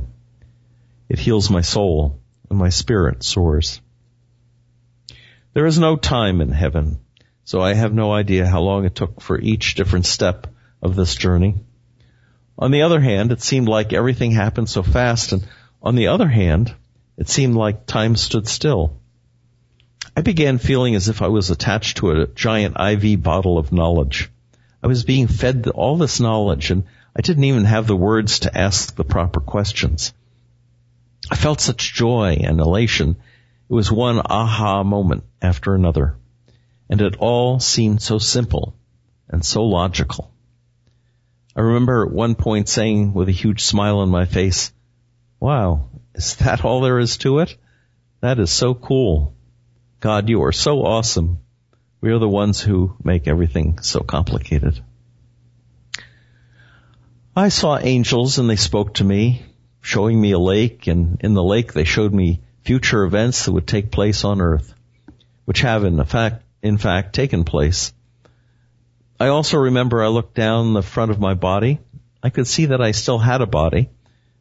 It 1.10 1.20
heals 1.20 1.50
my 1.50 1.60
soul 1.60 2.18
and 2.50 2.58
my 2.58 2.70
spirit 2.70 3.24
soars. 3.24 3.82
There 5.56 5.66
is 5.66 5.80
no 5.80 5.96
time 5.96 6.42
in 6.42 6.52
heaven, 6.52 7.00
so 7.46 7.62
I 7.62 7.76
have 7.76 7.94
no 7.94 8.12
idea 8.12 8.46
how 8.46 8.60
long 8.60 8.84
it 8.84 8.94
took 8.94 9.22
for 9.22 9.40
each 9.40 9.76
different 9.76 10.06
step 10.06 10.48
of 10.82 10.98
this 10.98 11.16
journey. 11.16 11.56
On 12.60 12.72
the 12.72 12.82
other 12.82 13.00
hand, 13.00 13.32
it 13.32 13.42
seemed 13.42 13.70
like 13.70 13.94
everything 13.94 14.32
happened 14.32 14.70
so 14.70 14.84
fast 14.84 15.32
and 15.32 15.48
on 15.82 15.96
the 15.96 16.08
other 16.08 16.28
hand, 16.28 16.76
it 17.16 17.30
seemed 17.30 17.56
like 17.56 17.86
time 17.86 18.18
stood 18.18 18.50
still. 18.50 18.98
I 20.14 20.24
began 20.24 20.58
feeling 20.58 20.94
as 20.94 21.08
if 21.08 21.22
I 21.22 21.30
was 21.30 21.50
attached 21.50 21.98
to 21.98 22.12
a 22.12 22.28
giant 22.28 22.76
IV 22.78 23.24
bottle 23.24 23.58
of 23.58 23.72
knowledge. 23.72 24.30
I 24.84 24.88
was 24.88 25.06
being 25.06 25.28
fed 25.28 25.68
all 25.74 25.96
this 25.96 26.20
knowledge 26.20 26.70
and 26.70 26.84
I 27.16 27.22
didn't 27.22 27.46
even 27.46 27.64
have 27.64 27.88
the 27.88 27.96
words 27.96 28.40
to 28.40 28.58
ask 28.58 28.94
the 28.94 29.06
proper 29.06 29.40
questions. 29.40 30.14
I 31.32 31.38
felt 31.38 31.62
such 31.62 31.94
joy 31.94 32.40
and 32.42 32.60
elation. 32.60 33.16
It 33.70 33.74
was 33.74 33.92
one 33.92 34.22
aha 34.24 34.84
moment 34.84 35.24
after 35.42 35.74
another. 35.74 36.18
And 36.90 37.02
it 37.02 37.16
all 37.18 37.60
seemed 37.60 38.02
so 38.02 38.20
simple 38.20 38.76
and 39.28 39.44
so 39.44 39.64
logical. 39.64 40.32
I 41.56 41.62
remember 41.62 42.06
at 42.06 42.14
one 42.14 42.36
point 42.36 42.70
saying 42.70 43.14
with 43.14 43.28
a 43.28 43.34
huge 43.34 43.64
smile 43.64 44.00
on 44.00 44.10
my 44.10 44.26
face, 44.26 44.72
wow, 45.40 45.90
is 46.14 46.36
that 46.38 46.64
all 46.64 46.82
there 46.82 47.00
is 47.00 47.18
to 47.18 47.40
it? 47.40 47.58
That 48.22 48.40
is 48.40 48.52
so 48.52 48.76
cool. 48.76 49.34
God, 50.00 50.30
you 50.30 50.44
are 50.44 50.52
so 50.52 50.84
awesome. 50.86 51.40
We 52.02 52.12
are 52.12 52.20
the 52.20 52.30
ones 52.30 52.62
who 52.62 52.96
make 53.04 53.28
everything 53.28 53.80
so 53.82 54.02
complicated. 54.02 54.80
I 57.36 57.50
saw 57.50 57.80
angels 57.80 58.38
and 58.38 58.50
they 58.50 58.56
spoke 58.58 58.96
to 58.96 59.04
me, 59.04 59.44
showing 59.82 60.22
me 60.22 60.32
a 60.32 60.40
lake, 60.40 60.88
and 60.88 61.18
in 61.22 61.34
the 61.34 61.44
lake 61.44 61.74
they 61.74 61.84
showed 61.84 62.14
me 62.14 62.42
future 62.66 63.04
events 63.04 63.46
that 63.46 63.52
would 63.52 63.68
take 63.68 63.92
place 63.92 64.26
on 64.26 64.42
earth, 64.42 64.74
which 65.46 65.62
have 65.62 65.86
in 65.86 66.04
fact, 66.04 66.44
in 66.64 66.78
fact 66.78 67.14
taken 67.14 67.44
place. 67.44 67.94
I 69.20 69.28
also 69.28 69.58
remember 69.58 70.04
I 70.04 70.08
looked 70.08 70.36
down 70.36 70.74
the 70.74 70.82
front 70.82 71.12
of 71.12 71.20
my 71.20 71.36
body. 71.36 71.80
I 72.22 72.32
could 72.32 72.48
see 72.48 72.66
that 72.66 72.82
I 72.82 72.92
still 72.92 73.20
had 73.20 73.42
a 73.42 73.46
body, 73.46 73.90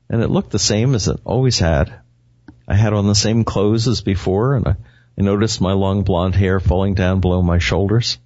and 0.09 0.23
it 0.23 0.31
looked 0.31 0.51
the 0.51 0.59
same 0.59 0.95
as 0.95 1.07
it 1.07 1.21
always 1.25 1.59
had. 1.59 1.93
I 2.67 2.75
had 2.75 2.95
on 2.95 3.07
the 3.07 3.15
same 3.15 3.45
clothes 3.45 3.87
as 3.87 4.01
before, 4.01 4.57
and 4.57 4.67
I, 4.67 4.77
I 5.19 5.23
noticed 5.23 5.61
my 5.61 5.73
long 5.73 6.03
blonde 6.03 6.35
hair 6.35 6.61
falling 6.61 6.95
down 6.95 7.21
below 7.21 7.43
my 7.43 7.59
shoulders. 7.59 8.19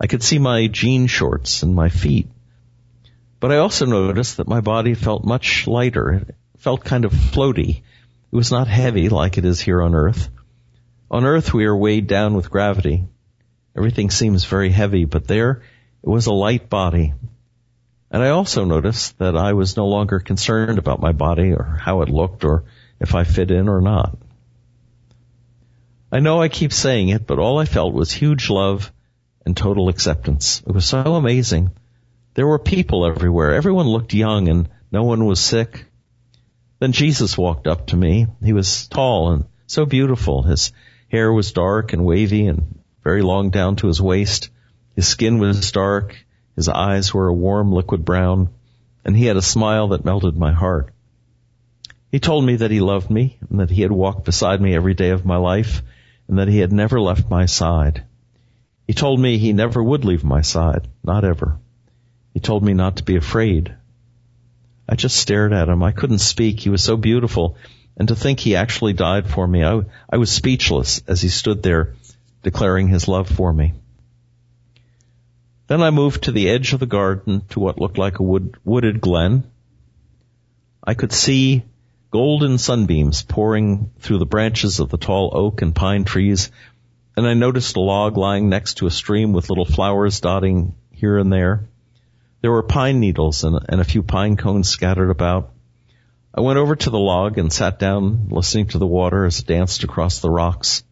I 0.00 0.06
could 0.06 0.22
see 0.22 0.38
my 0.38 0.68
jean 0.68 1.06
shorts 1.06 1.62
and 1.62 1.74
my 1.74 1.90
feet. 1.90 2.28
But 3.40 3.52
I 3.52 3.58
also 3.58 3.84
noticed 3.84 4.38
that 4.38 4.48
my 4.48 4.62
body 4.62 4.94
felt 4.94 5.24
much 5.24 5.66
lighter. 5.66 6.12
It 6.12 6.34
felt 6.56 6.82
kind 6.82 7.04
of 7.04 7.12
floaty. 7.12 7.82
It 8.30 8.36
was 8.36 8.50
not 8.50 8.68
heavy 8.68 9.08
like 9.08 9.38
it 9.38 9.44
is 9.44 9.60
here 9.60 9.80
on 9.80 9.94
Earth. 9.94 10.28
On 11.10 11.24
Earth 11.24 11.54
we 11.54 11.64
are 11.64 11.76
weighed 11.76 12.06
down 12.06 12.34
with 12.34 12.50
gravity. 12.50 13.06
Everything 13.76 14.10
seems 14.10 14.44
very 14.44 14.70
heavy, 14.70 15.06
but 15.06 15.26
there 15.26 15.62
it 16.02 16.08
was 16.08 16.26
a 16.26 16.32
light 16.32 16.68
body. 16.68 17.14
And 18.10 18.22
I 18.22 18.30
also 18.30 18.64
noticed 18.64 19.18
that 19.18 19.36
I 19.36 19.52
was 19.54 19.76
no 19.76 19.86
longer 19.86 20.20
concerned 20.20 20.78
about 20.78 21.00
my 21.00 21.12
body 21.12 21.52
or 21.52 21.64
how 21.80 22.02
it 22.02 22.08
looked 22.08 22.44
or 22.44 22.64
if 23.00 23.14
I 23.14 23.24
fit 23.24 23.50
in 23.50 23.68
or 23.68 23.80
not. 23.80 24.18
I 26.10 26.20
know 26.20 26.40
I 26.40 26.48
keep 26.48 26.72
saying 26.72 27.10
it, 27.10 27.26
but 27.26 27.38
all 27.38 27.58
I 27.58 27.66
felt 27.66 27.92
was 27.92 28.10
huge 28.10 28.48
love 28.48 28.90
and 29.44 29.56
total 29.56 29.88
acceptance. 29.88 30.62
It 30.66 30.72
was 30.72 30.86
so 30.86 31.14
amazing. 31.14 31.70
There 32.34 32.46
were 32.46 32.58
people 32.58 33.06
everywhere. 33.06 33.54
Everyone 33.54 33.86
looked 33.86 34.14
young 34.14 34.48
and 34.48 34.68
no 34.90 35.02
one 35.02 35.26
was 35.26 35.40
sick. 35.40 35.86
Then 36.78 36.92
Jesus 36.92 37.36
walked 37.36 37.66
up 37.66 37.88
to 37.88 37.96
me. 37.96 38.26
He 38.42 38.52
was 38.52 38.86
tall 38.88 39.32
and 39.32 39.44
so 39.66 39.84
beautiful. 39.84 40.42
His 40.42 40.72
hair 41.08 41.32
was 41.32 41.52
dark 41.52 41.92
and 41.92 42.04
wavy 42.04 42.46
and 42.46 42.78
very 43.02 43.22
long 43.22 43.50
down 43.50 43.76
to 43.76 43.88
his 43.88 44.00
waist. 44.00 44.50
His 44.94 45.08
skin 45.08 45.38
was 45.38 45.72
dark. 45.72 46.16
His 46.56 46.68
eyes 46.68 47.12
were 47.12 47.28
a 47.28 47.34
warm 47.34 47.72
liquid 47.72 48.04
brown 48.04 48.50
and 49.04 49.16
he 49.16 49.26
had 49.26 49.36
a 49.36 49.42
smile 49.42 49.88
that 49.88 50.04
melted 50.04 50.36
my 50.36 50.52
heart. 50.52 50.92
He 52.10 52.20
told 52.20 52.44
me 52.44 52.56
that 52.56 52.70
he 52.70 52.80
loved 52.80 53.10
me 53.10 53.38
and 53.48 53.60
that 53.60 53.70
he 53.70 53.82
had 53.82 53.92
walked 53.92 54.24
beside 54.24 54.60
me 54.60 54.74
every 54.74 54.94
day 54.94 55.10
of 55.10 55.24
my 55.24 55.36
life 55.36 55.82
and 56.26 56.38
that 56.38 56.48
he 56.48 56.58
had 56.58 56.72
never 56.72 57.00
left 57.00 57.30
my 57.30 57.46
side. 57.46 58.04
He 58.86 58.94
told 58.94 59.20
me 59.20 59.38
he 59.38 59.52
never 59.52 59.82
would 59.82 60.04
leave 60.04 60.24
my 60.24 60.40
side, 60.40 60.88
not 61.02 61.24
ever. 61.24 61.58
He 62.32 62.40
told 62.40 62.62
me 62.62 62.72
not 62.72 62.96
to 62.96 63.04
be 63.04 63.16
afraid. 63.16 63.74
I 64.88 64.94
just 64.94 65.16
stared 65.16 65.52
at 65.52 65.68
him. 65.68 65.82
I 65.82 65.92
couldn't 65.92 66.18
speak. 66.18 66.60
He 66.60 66.70
was 66.70 66.82
so 66.82 66.96
beautiful. 66.96 67.56
And 67.96 68.08
to 68.08 68.16
think 68.16 68.40
he 68.40 68.56
actually 68.56 68.92
died 68.92 69.28
for 69.28 69.46
me, 69.46 69.64
I, 69.64 69.82
I 70.08 70.16
was 70.16 70.30
speechless 70.30 71.02
as 71.06 71.20
he 71.20 71.28
stood 71.28 71.62
there 71.62 71.94
declaring 72.42 72.88
his 72.88 73.08
love 73.08 73.28
for 73.28 73.52
me. 73.52 73.74
Then 75.66 75.82
I 75.82 75.90
moved 75.90 76.24
to 76.24 76.32
the 76.32 76.48
edge 76.48 76.72
of 76.72 76.80
the 76.80 76.86
garden 76.86 77.42
to 77.50 77.60
what 77.60 77.78
looked 77.78 77.98
like 77.98 78.20
a 78.20 78.22
wood, 78.22 78.56
wooded 78.64 79.00
glen. 79.00 79.44
I 80.82 80.94
could 80.94 81.12
see 81.12 81.64
golden 82.10 82.56
sunbeams 82.56 83.22
pouring 83.22 83.90
through 83.98 84.18
the 84.18 84.24
branches 84.24 84.80
of 84.80 84.88
the 84.88 84.96
tall 84.96 85.30
oak 85.34 85.60
and 85.60 85.74
pine 85.74 86.04
trees, 86.04 86.50
and 87.16 87.26
I 87.26 87.34
noticed 87.34 87.76
a 87.76 87.80
log 87.80 88.16
lying 88.16 88.48
next 88.48 88.78
to 88.78 88.86
a 88.86 88.90
stream 88.90 89.34
with 89.34 89.50
little 89.50 89.66
flowers 89.66 90.20
dotting 90.20 90.74
here 90.90 91.18
and 91.18 91.30
there. 91.30 91.68
There 92.40 92.52
were 92.52 92.62
pine 92.62 93.00
needles 93.00 93.42
and, 93.42 93.58
and 93.68 93.80
a 93.80 93.84
few 93.84 94.02
pine 94.02 94.36
cones 94.36 94.68
scattered 94.68 95.10
about. 95.10 95.50
I 96.32 96.40
went 96.40 96.58
over 96.58 96.76
to 96.76 96.90
the 96.90 96.98
log 96.98 97.36
and 97.36 97.52
sat 97.52 97.78
down 97.78 98.28
listening 98.30 98.68
to 98.68 98.78
the 98.78 98.86
water 98.86 99.24
as 99.24 99.40
it 99.40 99.46
danced 99.46 99.82
across 99.82 100.20
the 100.20 100.30
rocks. 100.30 100.84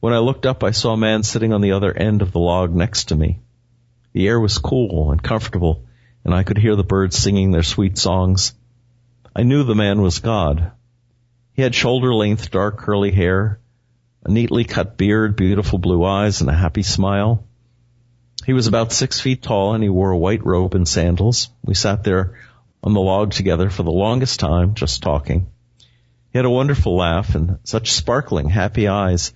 When 0.00 0.12
I 0.12 0.18
looked 0.18 0.44
up, 0.44 0.64
I 0.64 0.72
saw 0.72 0.94
a 0.94 0.96
man 0.96 1.22
sitting 1.22 1.52
on 1.52 1.60
the 1.60 1.72
other 1.72 1.92
end 1.92 2.22
of 2.22 2.32
the 2.32 2.40
log 2.40 2.74
next 2.74 3.08
to 3.08 3.14
me. 3.14 3.38
The 4.12 4.26
air 4.26 4.40
was 4.40 4.58
cool 4.58 5.12
and 5.12 5.22
comfortable, 5.22 5.84
and 6.24 6.34
I 6.34 6.42
could 6.42 6.58
hear 6.58 6.74
the 6.74 6.82
birds 6.82 7.16
singing 7.16 7.52
their 7.52 7.62
sweet 7.62 7.96
songs. 7.96 8.52
I 9.36 9.44
knew 9.44 9.62
the 9.62 9.76
man 9.76 10.02
was 10.02 10.18
God. 10.18 10.72
He 11.52 11.62
had 11.62 11.74
shoulder 11.74 12.12
length 12.12 12.50
dark 12.50 12.78
curly 12.78 13.12
hair, 13.12 13.60
a 14.24 14.30
neatly 14.32 14.64
cut 14.64 14.96
beard, 14.96 15.36
beautiful 15.36 15.78
blue 15.78 16.04
eyes, 16.04 16.40
and 16.40 16.50
a 16.50 16.54
happy 16.54 16.82
smile. 16.82 17.44
He 18.44 18.52
was 18.52 18.66
about 18.66 18.92
six 18.92 19.20
feet 19.20 19.42
tall 19.42 19.74
and 19.74 19.82
he 19.82 19.88
wore 19.88 20.10
a 20.10 20.18
white 20.18 20.44
robe 20.44 20.74
and 20.74 20.86
sandals. 20.86 21.48
We 21.64 21.74
sat 21.74 22.04
there 22.04 22.38
on 22.82 22.94
the 22.94 23.00
log 23.00 23.32
together 23.32 23.70
for 23.70 23.82
the 23.82 23.92
longest 23.92 24.40
time, 24.40 24.74
just 24.74 25.02
talking. 25.02 25.46
He 26.32 26.38
had 26.38 26.44
a 26.44 26.50
wonderful 26.50 26.96
laugh 26.96 27.34
and 27.34 27.58
such 27.64 27.92
sparkling, 27.92 28.48
happy 28.48 28.88
eyes. 28.88 29.32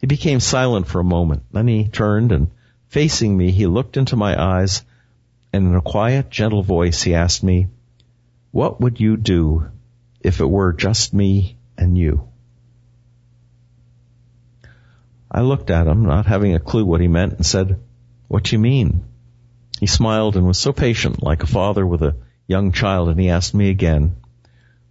He 0.00 0.06
became 0.06 0.40
silent 0.40 0.86
for 0.88 1.00
a 1.00 1.04
moment. 1.04 1.44
Then 1.52 1.68
he 1.68 1.88
turned 1.88 2.32
and 2.32 2.50
facing 2.88 3.36
me, 3.36 3.50
he 3.50 3.66
looked 3.66 3.96
into 3.96 4.16
my 4.16 4.40
eyes 4.40 4.82
and 5.52 5.68
in 5.68 5.74
a 5.74 5.80
quiet, 5.80 6.30
gentle 6.30 6.62
voice, 6.62 7.02
he 7.02 7.14
asked 7.14 7.42
me, 7.42 7.68
what 8.50 8.80
would 8.80 9.00
you 9.00 9.16
do 9.16 9.66
if 10.20 10.40
it 10.40 10.50
were 10.50 10.72
just 10.72 11.14
me 11.14 11.56
and 11.78 11.96
you? 11.96 12.28
I 15.30 15.40
looked 15.40 15.70
at 15.70 15.86
him, 15.86 16.04
not 16.04 16.26
having 16.26 16.54
a 16.54 16.60
clue 16.60 16.84
what 16.84 17.00
he 17.00 17.08
meant, 17.08 17.34
and 17.34 17.46
said, 17.46 17.80
What 18.28 18.44
do 18.44 18.56
you 18.56 18.58
mean? 18.58 19.04
He 19.78 19.86
smiled 19.86 20.36
and 20.36 20.46
was 20.46 20.58
so 20.58 20.72
patient, 20.72 21.22
like 21.22 21.42
a 21.42 21.46
father 21.46 21.86
with 21.86 22.02
a 22.02 22.16
young 22.46 22.72
child, 22.72 23.08
and 23.08 23.20
he 23.20 23.28
asked 23.28 23.54
me 23.54 23.70
again, 23.70 24.16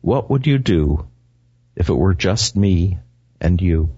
What 0.01 0.29
would 0.29 0.47
you 0.47 0.57
do 0.57 1.07
if 1.75 1.89
it 1.89 1.93
were 1.93 2.13
just 2.13 2.55
me 2.55 2.99
and 3.41 3.61
you? 3.61 3.89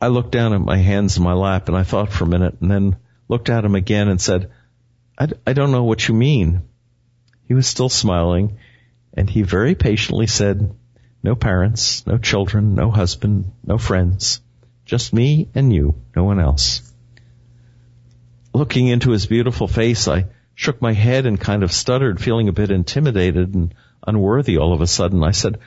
I 0.00 0.08
looked 0.08 0.32
down 0.32 0.54
at 0.54 0.60
my 0.60 0.78
hands 0.78 1.18
in 1.18 1.22
my 1.22 1.34
lap 1.34 1.68
and 1.68 1.76
I 1.76 1.82
thought 1.82 2.10
for 2.10 2.24
a 2.24 2.28
minute 2.28 2.56
and 2.60 2.70
then 2.70 2.96
looked 3.28 3.50
at 3.50 3.64
him 3.64 3.74
again 3.74 4.08
and 4.08 4.20
said, 4.20 4.50
I, 5.18 5.28
I 5.46 5.52
don't 5.52 5.72
know 5.72 5.84
what 5.84 6.08
you 6.08 6.14
mean. 6.14 6.62
He 7.46 7.54
was 7.54 7.66
still 7.66 7.90
smiling, 7.90 8.56
and 9.12 9.28
he 9.28 9.42
very 9.42 9.74
patiently 9.74 10.26
said, 10.26 10.74
no 11.22 11.34
parents, 11.34 12.06
no 12.06 12.16
children, 12.16 12.74
no 12.74 12.90
husband, 12.90 13.52
no 13.62 13.76
friends, 13.76 14.40
just 14.86 15.12
me 15.12 15.50
and 15.54 15.72
you, 15.72 15.96
no 16.16 16.24
one 16.24 16.40
else. 16.40 16.89
Looking 18.52 18.88
into 18.88 19.10
his 19.10 19.26
beautiful 19.26 19.68
face, 19.68 20.08
I 20.08 20.26
shook 20.54 20.82
my 20.82 20.92
head 20.92 21.26
and 21.26 21.40
kind 21.40 21.62
of 21.62 21.72
stuttered, 21.72 22.20
feeling 22.20 22.48
a 22.48 22.52
bit 22.52 22.70
intimidated 22.70 23.54
and 23.54 23.74
unworthy 24.06 24.58
all 24.58 24.72
of 24.72 24.80
a 24.80 24.86
sudden. 24.86 25.22
I 25.22 25.30
said, 25.30 25.58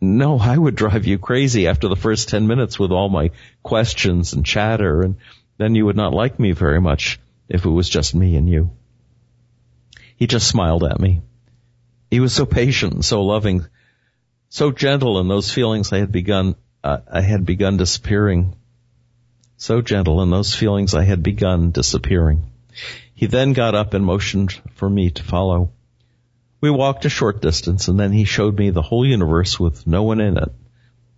no, 0.00 0.38
I 0.38 0.56
would 0.56 0.74
drive 0.74 1.06
you 1.06 1.18
crazy 1.18 1.66
after 1.66 1.88
the 1.88 1.96
first 1.96 2.28
10 2.28 2.46
minutes 2.46 2.78
with 2.78 2.90
all 2.90 3.08
my 3.08 3.30
questions 3.62 4.32
and 4.32 4.44
chatter, 4.44 5.02
and 5.02 5.16
then 5.56 5.74
you 5.74 5.86
would 5.86 5.96
not 5.96 6.12
like 6.12 6.38
me 6.38 6.52
very 6.52 6.80
much 6.80 7.18
if 7.48 7.64
it 7.64 7.70
was 7.70 7.88
just 7.88 8.14
me 8.14 8.36
and 8.36 8.48
you. 8.48 8.70
He 10.16 10.26
just 10.26 10.48
smiled 10.48 10.84
at 10.84 11.00
me. 11.00 11.22
He 12.10 12.20
was 12.20 12.32
so 12.32 12.46
patient 12.46 12.92
and 12.92 13.04
so 13.04 13.24
loving, 13.24 13.66
so 14.48 14.70
gentle 14.70 15.20
in 15.20 15.28
those 15.28 15.50
feelings 15.50 15.92
I 15.92 15.98
had 15.98 16.12
begun, 16.12 16.54
uh, 16.82 16.98
I 17.10 17.20
had 17.20 17.46
begun 17.46 17.76
disappearing. 17.76 18.56
So 19.64 19.80
gentle 19.80 20.20
and 20.20 20.30
those 20.30 20.54
feelings 20.54 20.92
I 20.92 21.04
had 21.04 21.22
begun 21.22 21.70
disappearing. 21.70 22.42
He 23.14 23.24
then 23.24 23.54
got 23.54 23.74
up 23.74 23.94
and 23.94 24.04
motioned 24.04 24.52
for 24.74 24.90
me 24.90 25.08
to 25.08 25.22
follow. 25.22 25.70
We 26.60 26.68
walked 26.68 27.06
a 27.06 27.08
short 27.08 27.40
distance 27.40 27.88
and 27.88 27.98
then 27.98 28.12
he 28.12 28.24
showed 28.24 28.58
me 28.58 28.68
the 28.68 28.82
whole 28.82 29.06
universe 29.06 29.58
with 29.58 29.86
no 29.86 30.02
one 30.02 30.20
in 30.20 30.36
it. 30.36 30.52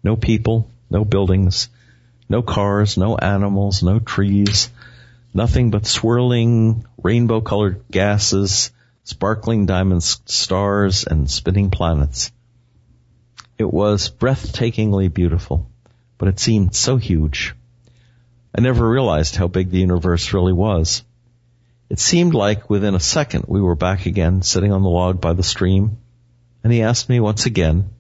No 0.05 0.15
people, 0.15 0.71
no 0.88 1.05
buildings, 1.05 1.69
no 2.29 2.41
cars, 2.41 2.97
no 2.97 3.17
animals, 3.17 3.83
no 3.83 3.99
trees, 3.99 4.71
nothing 5.35 5.73
but 5.73 5.85
swirling 5.85 6.87
rainbow 7.03 7.41
colored 7.41 7.83
gases, 7.91 8.71
sparkling 9.03 9.67
diamond 9.67 10.05
stars 10.05 11.03
and 11.05 11.29
spinning 11.29 11.71
planets. 11.73 12.31
It 13.59 13.73
was 13.73 14.09
breathtakingly 14.09 15.12
beautiful, 15.12 15.69
but 16.17 16.29
it 16.29 16.38
seemed 16.38 16.76
so 16.76 16.97
huge. 16.97 17.53
I 18.57 18.63
never 18.63 18.89
realized 18.89 19.37
how 19.37 19.49
big 19.49 19.71
the 19.71 19.81
universe 19.81 20.33
really 20.33 20.55
was. 20.55 21.05
It 21.91 22.01
seemed 22.01 22.33
like 22.33 22.71
within 22.71 22.95
a 22.95 23.01
second 23.01 23.45
we 23.49 23.61
were 23.61 23.77
back 23.77 24.07
again 24.07 24.41
sitting 24.41 24.73
on 24.73 24.83
the 24.83 24.89
log 24.89 25.21
by 25.21 25.35
the 25.35 25.43
stream, 25.43 25.99
and 26.65 26.73
he 26.73 26.81
asked 26.81 27.11
me 27.11 27.21
once 27.21 27.45
again, 27.45 27.91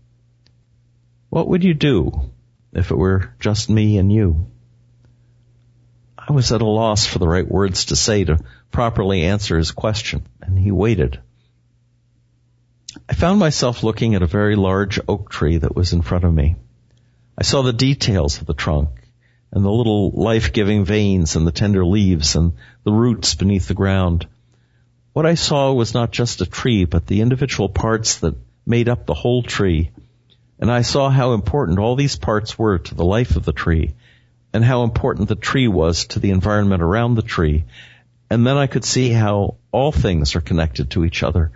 what 1.28 1.48
would 1.48 1.62
you 1.62 1.74
do 1.74 2.30
if 2.72 2.90
it 2.90 2.96
were 2.96 3.34
just 3.38 3.68
me 3.68 3.98
and 3.98 4.10
you? 4.10 4.46
I 6.16 6.32
was 6.32 6.50
at 6.50 6.62
a 6.62 6.66
loss 6.66 7.04
for 7.04 7.18
the 7.18 7.28
right 7.28 7.46
words 7.46 7.86
to 7.86 7.96
say 7.96 8.24
to 8.24 8.38
properly 8.70 9.24
answer 9.24 9.58
his 9.58 9.72
question, 9.72 10.26
and 10.40 10.58
he 10.58 10.72
waited. 10.72 11.20
I 13.10 13.12
found 13.12 13.38
myself 13.38 13.82
looking 13.82 14.14
at 14.14 14.22
a 14.22 14.26
very 14.26 14.56
large 14.56 14.98
oak 15.06 15.30
tree 15.30 15.58
that 15.58 15.76
was 15.76 15.92
in 15.92 16.00
front 16.00 16.24
of 16.24 16.32
me. 16.32 16.56
I 17.36 17.42
saw 17.42 17.60
the 17.60 17.74
details 17.74 18.40
of 18.40 18.46
the 18.46 18.54
trunk 18.54 18.95
and 19.52 19.64
the 19.64 19.70
little 19.70 20.10
life-giving 20.10 20.84
veins 20.84 21.36
and 21.36 21.46
the 21.46 21.52
tender 21.52 21.84
leaves 21.84 22.36
and 22.36 22.54
the 22.84 22.92
roots 22.92 23.34
beneath 23.34 23.68
the 23.68 23.74
ground. 23.74 24.26
What 25.12 25.26
I 25.26 25.34
saw 25.34 25.72
was 25.72 25.94
not 25.94 26.10
just 26.10 26.40
a 26.40 26.46
tree, 26.46 26.84
but 26.84 27.06
the 27.06 27.22
individual 27.22 27.68
parts 27.68 28.18
that 28.18 28.36
made 28.66 28.88
up 28.88 29.06
the 29.06 29.14
whole 29.14 29.42
tree. 29.42 29.92
And 30.58 30.70
I 30.70 30.82
saw 30.82 31.08
how 31.08 31.32
important 31.32 31.78
all 31.78 31.96
these 31.96 32.16
parts 32.16 32.58
were 32.58 32.78
to 32.78 32.94
the 32.94 33.04
life 33.04 33.36
of 33.36 33.44
the 33.44 33.52
tree 33.52 33.94
and 34.52 34.64
how 34.64 34.82
important 34.82 35.28
the 35.28 35.36
tree 35.36 35.68
was 35.68 36.06
to 36.06 36.18
the 36.18 36.30
environment 36.30 36.82
around 36.82 37.14
the 37.14 37.22
tree. 37.22 37.64
And 38.28 38.46
then 38.46 38.56
I 38.56 38.66
could 38.66 38.84
see 38.84 39.10
how 39.10 39.56
all 39.70 39.92
things 39.92 40.34
are 40.34 40.40
connected 40.40 40.90
to 40.90 41.04
each 41.04 41.22
other 41.22 41.52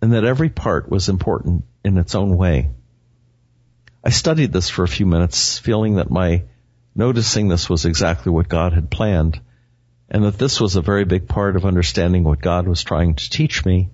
and 0.00 0.12
that 0.12 0.24
every 0.24 0.48
part 0.48 0.88
was 0.88 1.08
important 1.08 1.64
in 1.84 1.98
its 1.98 2.14
own 2.14 2.36
way. 2.36 2.70
I 4.04 4.10
studied 4.10 4.52
this 4.52 4.68
for 4.68 4.82
a 4.82 4.88
few 4.88 5.06
minutes, 5.06 5.58
feeling 5.58 5.96
that 5.96 6.10
my 6.10 6.42
noticing 6.94 7.48
this 7.48 7.68
was 7.70 7.84
exactly 7.84 8.30
what 8.32 8.48
God 8.48 8.72
had 8.72 8.90
planned, 8.90 9.40
and 10.08 10.24
that 10.24 10.38
this 10.38 10.60
was 10.60 10.76
a 10.76 10.82
very 10.82 11.04
big 11.04 11.28
part 11.28 11.56
of 11.56 11.64
understanding 11.64 12.24
what 12.24 12.40
God 12.40 12.68
was 12.68 12.82
trying 12.82 13.14
to 13.14 13.30
teach 13.30 13.64
me, 13.64 13.90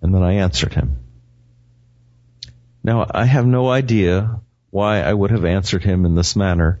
and 0.00 0.14
then 0.14 0.22
I 0.22 0.34
answered 0.34 0.74
him. 0.74 0.98
Now, 2.82 3.06
I 3.10 3.24
have 3.24 3.46
no 3.46 3.68
idea 3.68 4.40
why 4.70 5.00
I 5.00 5.12
would 5.12 5.30
have 5.30 5.44
answered 5.44 5.84
him 5.84 6.04
in 6.04 6.14
this 6.14 6.36
manner, 6.36 6.80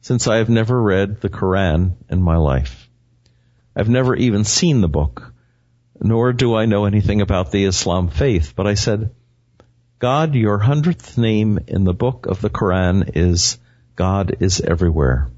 since 0.00 0.26
I 0.26 0.36
have 0.36 0.48
never 0.48 0.80
read 0.80 1.20
the 1.20 1.30
Quran 1.30 1.94
in 2.10 2.22
my 2.22 2.36
life. 2.36 2.88
I've 3.74 3.88
never 3.88 4.14
even 4.14 4.44
seen 4.44 4.80
the 4.80 4.88
book, 4.88 5.32
nor 6.00 6.32
do 6.32 6.54
I 6.54 6.66
know 6.66 6.84
anything 6.84 7.20
about 7.20 7.50
the 7.50 7.64
Islam 7.64 8.08
faith, 8.08 8.54
but 8.54 8.66
I 8.66 8.74
said, 8.74 9.14
God, 9.98 10.34
your 10.34 10.58
hundredth 10.58 11.16
name 11.16 11.58
in 11.66 11.84
the 11.84 11.94
book 11.94 12.26
of 12.26 12.40
the 12.40 12.50
Quran 12.50 13.12
is 13.14 13.58
God 13.96 14.36
is 14.40 14.60
everywhere. 14.60 15.28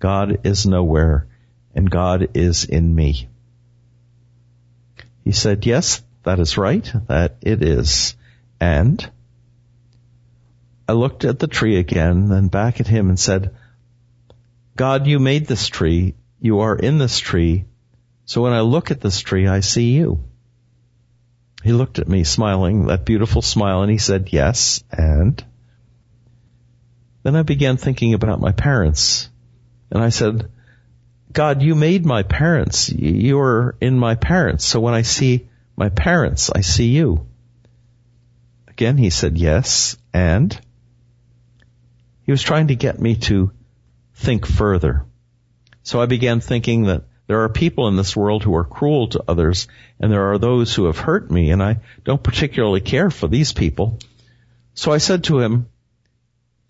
God 0.00 0.44
is 0.44 0.66
nowhere 0.66 1.28
and 1.74 1.90
God 1.90 2.30
is 2.34 2.64
in 2.64 2.92
me. 2.94 3.28
He 5.24 5.32
said, 5.32 5.64
yes, 5.64 6.02
that 6.24 6.40
is 6.40 6.58
right, 6.58 6.92
that 7.06 7.36
it 7.40 7.62
is. 7.62 8.16
And 8.60 9.08
I 10.88 10.92
looked 10.92 11.24
at 11.24 11.38
the 11.38 11.46
tree 11.46 11.78
again, 11.78 12.28
then 12.28 12.48
back 12.48 12.80
at 12.80 12.88
him 12.88 13.08
and 13.08 13.18
said, 13.18 13.54
God, 14.76 15.06
you 15.06 15.20
made 15.20 15.46
this 15.46 15.68
tree. 15.68 16.14
You 16.40 16.60
are 16.60 16.76
in 16.76 16.98
this 16.98 17.18
tree. 17.18 17.66
So 18.24 18.42
when 18.42 18.52
I 18.52 18.60
look 18.62 18.90
at 18.90 19.00
this 19.00 19.20
tree, 19.20 19.46
I 19.46 19.60
see 19.60 19.92
you. 19.92 20.24
He 21.62 21.72
looked 21.72 22.00
at 22.00 22.08
me 22.08 22.24
smiling, 22.24 22.86
that 22.86 23.04
beautiful 23.04 23.42
smile, 23.42 23.82
and 23.82 23.92
he 23.92 23.98
said, 23.98 24.32
yes, 24.32 24.82
and? 24.90 25.44
Then 27.22 27.36
I 27.36 27.42
began 27.42 27.76
thinking 27.76 28.14
about 28.14 28.40
my 28.40 28.52
parents. 28.52 29.28
And 29.90 30.02
I 30.02 30.08
said, 30.08 30.50
God, 31.32 31.62
you 31.62 31.74
made 31.74 32.04
my 32.04 32.22
parents. 32.22 32.90
You 32.90 33.38
are 33.40 33.76
in 33.80 33.98
my 33.98 34.14
parents. 34.16 34.64
So 34.64 34.80
when 34.80 34.94
I 34.94 35.02
see 35.02 35.48
my 35.76 35.88
parents, 35.88 36.50
I 36.54 36.60
see 36.60 36.88
you. 36.88 37.26
Again, 38.68 38.96
he 38.96 39.10
said, 39.10 39.38
yes, 39.38 39.96
and? 40.12 40.58
He 42.24 42.32
was 42.32 42.42
trying 42.42 42.68
to 42.68 42.76
get 42.76 43.00
me 43.00 43.16
to 43.16 43.52
think 44.14 44.46
further. 44.46 45.04
So 45.82 46.00
I 46.00 46.06
began 46.06 46.40
thinking 46.40 46.84
that 46.84 47.04
there 47.26 47.42
are 47.42 47.48
people 47.48 47.88
in 47.88 47.96
this 47.96 48.16
world 48.16 48.42
who 48.42 48.54
are 48.54 48.64
cruel 48.64 49.08
to 49.08 49.24
others, 49.26 49.68
and 50.00 50.12
there 50.12 50.32
are 50.32 50.38
those 50.38 50.74
who 50.74 50.86
have 50.86 50.98
hurt 50.98 51.30
me, 51.30 51.50
and 51.50 51.62
I 51.62 51.80
don't 52.04 52.22
particularly 52.22 52.80
care 52.80 53.10
for 53.10 53.28
these 53.28 53.52
people. 53.52 53.98
So 54.74 54.92
I 54.92 54.98
said 54.98 55.24
to 55.24 55.40
him, 55.40 55.68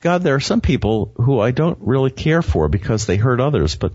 God, 0.02 0.24
there 0.24 0.34
are 0.34 0.40
some 0.40 0.60
people 0.60 1.12
who 1.16 1.38
I 1.38 1.52
don't 1.52 1.78
really 1.80 2.10
care 2.10 2.42
for 2.42 2.68
because 2.68 3.06
they 3.06 3.16
hurt 3.16 3.40
others, 3.40 3.76
but 3.76 3.92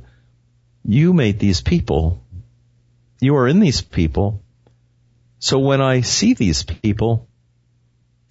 you 0.84 1.12
made 1.12 1.38
these 1.38 1.60
people. 1.60 2.24
You 3.20 3.36
are 3.36 3.48
in 3.48 3.60
these 3.60 3.82
people. 3.82 4.41
So 5.39 5.60
when 5.60 5.82
I 5.82 6.02
see 6.02 6.34
these 6.34 6.63
people, 6.63 7.28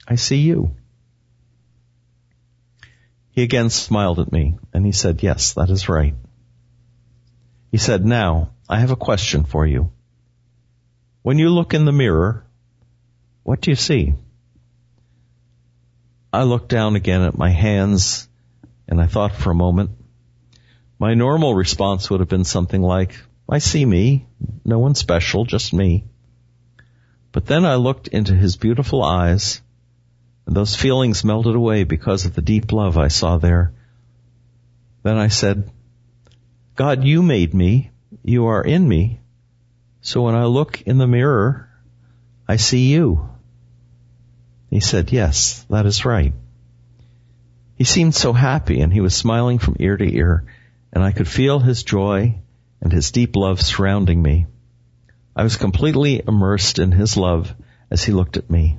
I 0.09 0.15
see 0.15 0.39
you. 0.39 0.75
He 3.33 3.43
again 3.43 3.69
smiled 3.69 4.21
at 4.21 4.33
me 4.33 4.59
and 4.73 4.87
he 4.87 4.93
said, 4.93 5.23
yes, 5.23 5.53
that 5.53 5.69
is 5.69 5.91
right. 5.91 6.15
He 7.71 7.77
said, 7.77 8.07
now, 8.07 8.53
I 8.67 8.81
have 8.81 8.91
a 8.91 8.97
question 8.97 9.45
for 9.45 9.67
you. 9.67 9.93
When 11.21 11.37
you 11.37 11.51
look 11.51 11.75
in 11.75 11.85
the 11.85 11.93
mirror, 11.93 12.47
what 13.43 13.61
do 13.61 13.71
you 13.71 13.77
see? 13.77 14.15
I 16.37 16.43
looked 16.43 16.69
down 16.69 16.97
again 16.97 17.23
at 17.23 17.39
my 17.39 17.49
hands 17.49 18.29
and 18.87 19.01
I 19.01 19.07
thought 19.07 19.35
for 19.35 19.51
a 19.51 19.55
moment. 19.55 19.93
My 20.99 21.15
normal 21.15 21.55
response 21.55 22.11
would 22.11 22.21
have 22.21 22.29
been 22.29 22.45
something 22.45 22.83
like, 22.83 23.19
I 23.49 23.57
see 23.57 23.87
me, 23.87 24.27
no 24.63 24.79
one 24.79 24.95
special, 24.95 25.47
just 25.47 25.73
me. 25.73 26.05
But 27.33 27.47
then 27.47 27.65
I 27.65 27.77
looked 27.77 28.09
into 28.09 28.35
his 28.35 28.59
beautiful 28.59 29.03
eyes 29.03 29.63
and 30.45 30.55
those 30.55 30.77
feelings 30.77 31.25
melted 31.25 31.55
away 31.55 31.85
because 31.85 32.27
of 32.27 32.35
the 32.35 32.43
deep 32.43 32.71
love 32.71 32.99
I 32.99 33.09
saw 33.09 33.39
there. 33.39 33.73
Then 35.05 35.17
I 35.17 35.29
said, 35.29 35.71
God, 36.75 37.03
you 37.03 37.23
made 37.23 37.55
me. 37.55 37.93
You 38.23 38.49
are 38.49 38.63
in 38.63 38.87
me. 38.87 39.21
So 40.03 40.21
when 40.21 40.35
I 40.35 40.45
look 40.45 40.83
in 40.83 40.99
the 40.99 41.07
mirror, 41.07 41.71
I 42.47 42.57
see 42.57 42.93
you. 42.93 43.31
He 44.71 44.81
said, 44.81 45.13
yes, 45.13 45.65
that 45.71 45.87
is 45.87 46.05
right. 46.05 46.33
He 47.77 47.85
seemed 47.85 48.15
so 48.15 48.33
happy 48.33 48.81
and 48.81 48.93
he 48.93 49.01
was 49.01 49.15
smiling 49.15 49.59
from 49.59 49.77
ear 49.79 49.97
to 49.97 50.17
ear 50.17 50.45
and 50.93 51.05
I 51.05 51.13
could 51.13 51.29
feel 51.29 51.59
his 51.59 51.83
joy 51.83 52.39
and 52.81 52.93
his 52.93 53.11
deep 53.11 53.37
love 53.37 53.61
surrounding 53.61 54.23
me. 54.23 54.47
I 55.35 55.43
was 55.43 55.57
completely 55.57 56.23
immersed 56.27 56.79
in 56.79 56.93
his 56.93 57.17
love 57.17 57.55
as 57.91 58.03
he 58.03 58.13
looked 58.13 58.37
at 58.37 58.51
me. 58.51 58.79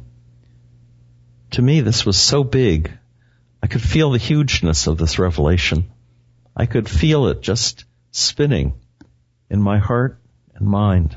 To 1.52 1.62
me, 1.62 1.82
this 1.82 2.06
was 2.06 2.17
so 2.17 2.43
big. 2.43 2.91
I 3.62 3.67
could 3.67 3.82
feel 3.82 4.12
the 4.12 4.17
hugeness 4.17 4.88
of 4.88 4.97
this 4.97 5.19
revelation. 5.19 5.91
I 6.56 6.65
could 6.65 6.89
feel 6.89 7.28
it 7.28 7.41
just 7.41 7.86
spinning 8.12 8.73
in 9.50 9.62
my 9.62 9.78
heart 9.78 10.19
and 10.56 10.67
mind. 10.67 11.15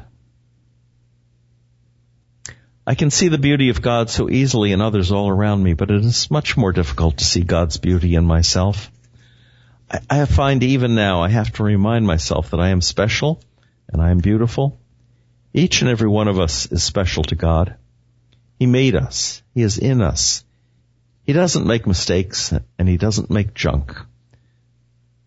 I 2.91 2.97
can 2.97 3.13
see 3.13 3.29
the 3.29 3.39
beauty 3.39 3.69
of 3.69 3.83
God 3.83 4.11
so 4.11 4.29
easily 4.29 4.73
in 4.73 4.81
others 4.81 5.13
all 5.13 5.29
around 5.29 5.63
me, 5.63 5.75
but 5.75 5.93
it 5.93 6.05
is 6.05 6.29
much 6.29 6.57
more 6.57 6.73
difficult 6.73 7.19
to 7.19 7.25
see 7.25 7.43
God's 7.43 7.77
beauty 7.77 8.17
in 8.17 8.25
myself. 8.25 8.91
I, 9.89 10.01
I 10.11 10.25
find 10.25 10.61
even 10.65 10.97
now 10.97 11.23
I 11.23 11.29
have 11.29 11.53
to 11.53 11.63
remind 11.63 12.05
myself 12.05 12.51
that 12.51 12.59
I 12.59 12.71
am 12.71 12.81
special 12.81 13.41
and 13.89 14.03
I 14.03 14.11
am 14.11 14.19
beautiful. 14.19 14.81
Each 15.55 15.83
and 15.83 15.89
every 15.89 16.09
one 16.09 16.27
of 16.27 16.41
us 16.41 16.67
is 16.73 16.83
special 16.83 17.23
to 17.23 17.37
God. 17.37 17.77
He 18.59 18.67
made 18.67 18.97
us. 18.97 19.41
He 19.55 19.63
is 19.63 19.79
in 19.79 20.03
us. 20.03 20.43
He 21.23 21.33
doesn't 21.33 21.69
make 21.69 21.87
mistakes 21.87 22.53
and 22.77 22.89
he 22.89 22.97
doesn't 22.97 23.31
make 23.31 23.55
junk. 23.55 23.97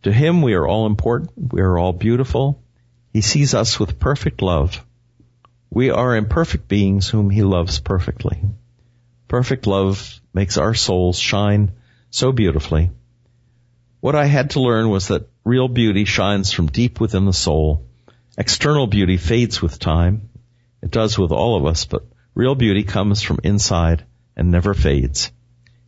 To 0.01 0.11
him 0.11 0.41
we 0.41 0.55
are 0.55 0.67
all 0.67 0.85
important. 0.85 1.53
We 1.53 1.61
are 1.61 1.79
all 1.79 1.93
beautiful. 1.93 2.61
He 3.13 3.21
sees 3.21 3.53
us 3.53 3.79
with 3.79 3.99
perfect 3.99 4.41
love. 4.41 4.83
We 5.73 5.89
are 5.89 6.15
imperfect 6.15 6.67
beings 6.67 7.09
whom 7.09 7.31
he 7.31 7.41
loves 7.41 7.79
perfectly. 7.79 8.43
Perfect 9.27 9.65
love 9.65 10.21
makes 10.31 10.59
our 10.59 10.75
souls 10.75 11.17
shine 11.17 11.71
so 12.11 12.31
beautifully. 12.31 12.91
What 13.99 14.13
I 14.13 14.25
had 14.25 14.51
to 14.51 14.61
learn 14.61 14.89
was 14.89 15.07
that 15.07 15.31
real 15.43 15.67
beauty 15.67 16.05
shines 16.05 16.51
from 16.51 16.67
deep 16.67 16.99
within 16.99 17.25
the 17.25 17.33
soul. 17.33 17.87
External 18.37 18.85
beauty 18.85 19.17
fades 19.17 19.63
with 19.63 19.79
time. 19.79 20.29
It 20.83 20.91
does 20.91 21.17
with 21.17 21.31
all 21.31 21.57
of 21.57 21.65
us, 21.65 21.85
but 21.85 22.05
real 22.35 22.53
beauty 22.53 22.83
comes 22.83 23.23
from 23.23 23.39
inside 23.43 24.05
and 24.35 24.51
never 24.51 24.75
fades. 24.75 25.31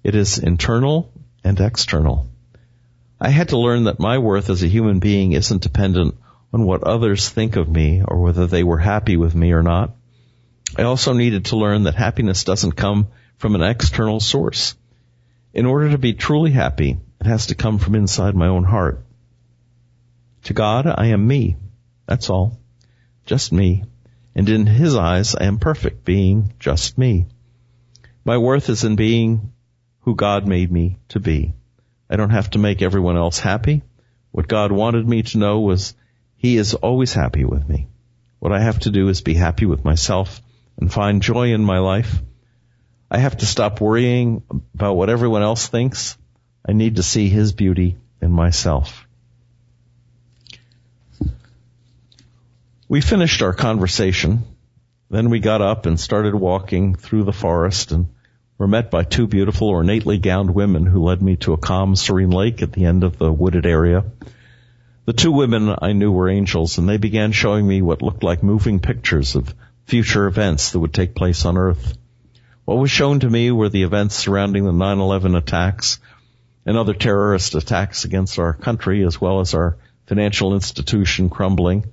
It 0.04 0.16
is 0.16 0.40
internal 0.40 1.14
and 1.44 1.60
external. 1.60 2.26
I 3.22 3.30
had 3.30 3.50
to 3.50 3.60
learn 3.60 3.84
that 3.84 4.00
my 4.00 4.18
worth 4.18 4.50
as 4.50 4.64
a 4.64 4.68
human 4.68 4.98
being 4.98 5.34
isn't 5.34 5.62
dependent 5.62 6.16
on 6.54 6.66
what 6.66 6.84
others 6.84 7.30
think 7.30 7.56
of 7.56 7.70
me 7.70 8.02
or 8.06 8.22
whether 8.22 8.48
they 8.48 8.64
were 8.64 8.78
happy 8.78 9.18
with 9.18 9.36
me 9.36 9.52
or 9.52 9.64
not. 9.64 9.96
I 10.78 10.84
also 10.84 11.14
needed 11.14 11.46
to 11.46 11.58
learn 11.58 11.84
that 11.84 11.96
happiness 11.96 12.44
doesn't 12.44 12.74
come 12.74 13.08
from 13.38 13.56
an 13.56 13.62
external 13.62 14.20
source. 14.20 14.76
In 15.54 15.66
order 15.66 15.92
to 15.92 15.98
be 15.98 16.14
truly 16.14 16.52
happy, 16.52 16.98
It 17.20 17.28
has 17.28 17.48
to 17.48 17.56
come 17.56 17.80
from 17.80 17.96
inside 17.96 18.36
my 18.36 18.48
own 18.48 18.64
heart. 18.64 19.04
To 20.44 20.54
God, 20.54 20.86
I 20.86 21.08
am 21.08 21.26
me. 21.26 21.56
That's 22.06 22.30
all. 22.30 22.60
Just 23.26 23.52
me. 23.52 23.84
And 24.36 24.48
in 24.50 24.68
His 24.68 24.96
eyes, 24.96 25.34
I 25.34 25.46
am 25.46 25.58
perfect, 25.58 26.06
being 26.06 26.54
just 26.60 26.98
me. 26.98 27.26
My 28.24 28.38
worth 28.38 28.70
is 28.70 28.84
in 28.84 28.96
being 28.96 29.54
who 30.02 30.16
God 30.16 30.46
made 30.46 30.72
me 30.72 31.00
to 31.10 31.20
be. 31.20 31.54
I 32.10 32.16
don't 32.16 32.30
have 32.30 32.52
to 32.52 32.60
make 32.60 32.82
everyone 32.82 33.18
else 33.18 33.40
happy. 33.40 33.82
What 34.32 34.48
God 34.48 34.72
wanted 34.72 35.08
me 35.08 35.24
to 35.24 35.38
know 35.38 35.62
was 35.62 35.96
He 36.46 36.58
is 36.58 36.76
always 36.76 37.12
happy 37.12 37.44
with 37.44 37.68
me. 37.68 37.88
What 38.38 38.52
I 38.52 38.60
have 38.60 38.78
to 38.82 38.92
do 38.92 39.10
is 39.10 39.22
be 39.22 39.34
happy 39.34 39.66
with 39.66 39.84
myself 39.84 40.44
and 40.78 40.94
find 40.94 41.24
joy 41.24 41.54
in 41.54 41.64
my 41.66 41.80
life. 41.80 42.22
I 43.10 43.18
have 43.18 43.38
to 43.38 43.48
stop 43.48 43.82
worrying 43.82 44.44
about 44.76 44.94
what 44.94 45.10
everyone 45.10 45.42
else 45.42 45.66
thinks. 45.66 46.16
I 46.64 46.74
need 46.74 46.98
to 46.98 47.02
see 47.02 47.30
His 47.30 47.52
beauty 47.52 47.98
in 48.22 48.32
myself. 48.32 49.08
We 52.88 53.02
finished 53.02 53.42
our 53.42 53.54
conversation. 53.54 54.44
Then 55.10 55.32
we 55.32 55.40
got 55.40 55.64
up 55.64 55.88
and 55.88 56.00
started 56.00 56.36
walking 56.36 56.94
through 56.94 57.24
the 57.24 57.34
forest 57.34 57.92
and 57.92 58.10
were 58.60 58.68
met 58.68 58.92
by 58.92 59.04
two 59.04 59.26
beautiful, 59.26 59.70
ornately 59.70 60.20
gowned 60.20 60.54
women 60.54 60.86
who 60.86 61.06
led 61.06 61.24
me 61.24 61.38
to 61.38 61.54
a 61.54 61.58
calm, 61.58 61.96
serene 61.96 62.30
lake 62.30 62.62
at 62.62 62.72
the 62.72 62.86
end 62.86 63.04
of 63.04 63.18
the 63.18 63.34
wooded 63.34 63.66
area. 63.66 64.06
The 65.06 65.14
two 65.14 65.32
women 65.32 65.76
I 65.80 65.94
knew 65.94 66.12
were 66.12 66.30
angels 66.30 66.80
and 66.80 66.90
they 66.90 66.98
began 66.98 67.32
showing 67.32 67.68
me 67.68 67.84
what 67.84 68.02
looked 68.02 68.24
like 68.24 68.42
moving 68.42 68.80
pictures 68.80 69.36
of 69.36 69.54
future 69.86 70.26
events 70.26 70.72
that 70.72 70.80
would 70.80 70.94
take 70.94 71.14
place 71.14 71.46
on 71.46 71.58
Earth. 71.58 71.96
What 72.66 72.80
was 72.80 72.90
shown 72.90 73.20
to 73.20 73.30
me 73.30 73.52
were 73.52 73.70
the 73.70 73.84
events 73.84 74.16
surrounding 74.16 74.66
the 74.66 74.72
9-11 74.72 75.38
attacks 75.38 76.00
and 76.66 76.76
other 76.76 76.96
terrorist 76.96 77.54
attacks 77.54 78.06
against 78.06 78.40
our 78.40 78.54
country 78.54 79.06
as 79.06 79.22
well 79.22 79.42
as 79.42 79.54
our 79.54 79.78
financial 80.08 80.56
institution 80.56 81.30
crumbling, 81.30 81.86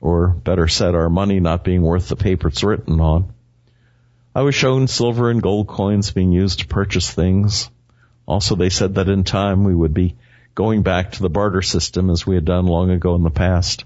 or 0.00 0.28
better 0.28 0.66
said, 0.66 0.96
our 0.96 1.08
money 1.08 1.38
not 1.38 1.62
being 1.62 1.82
worth 1.82 2.08
the 2.08 2.16
paper 2.16 2.48
it's 2.48 2.64
written 2.64 3.00
on. 3.00 3.32
I 4.34 4.42
was 4.42 4.56
shown 4.56 4.88
silver 4.88 5.30
and 5.30 5.40
gold 5.40 5.68
coins 5.68 6.10
being 6.10 6.32
used 6.32 6.60
to 6.60 6.66
purchase 6.66 7.08
things. 7.08 7.70
Also, 8.26 8.56
they 8.56 8.70
said 8.70 8.96
that 8.96 9.08
in 9.08 9.22
time 9.22 9.62
we 9.62 9.74
would 9.74 9.94
be 9.94 10.16
going 10.54 10.82
back 10.82 11.12
to 11.12 11.22
the 11.22 11.30
barter 11.30 11.62
system 11.62 12.10
as 12.10 12.26
we 12.26 12.34
had 12.34 12.44
done 12.44 12.66
long 12.66 12.90
ago 12.90 13.14
in 13.14 13.22
the 13.22 13.30
past. 13.30 13.84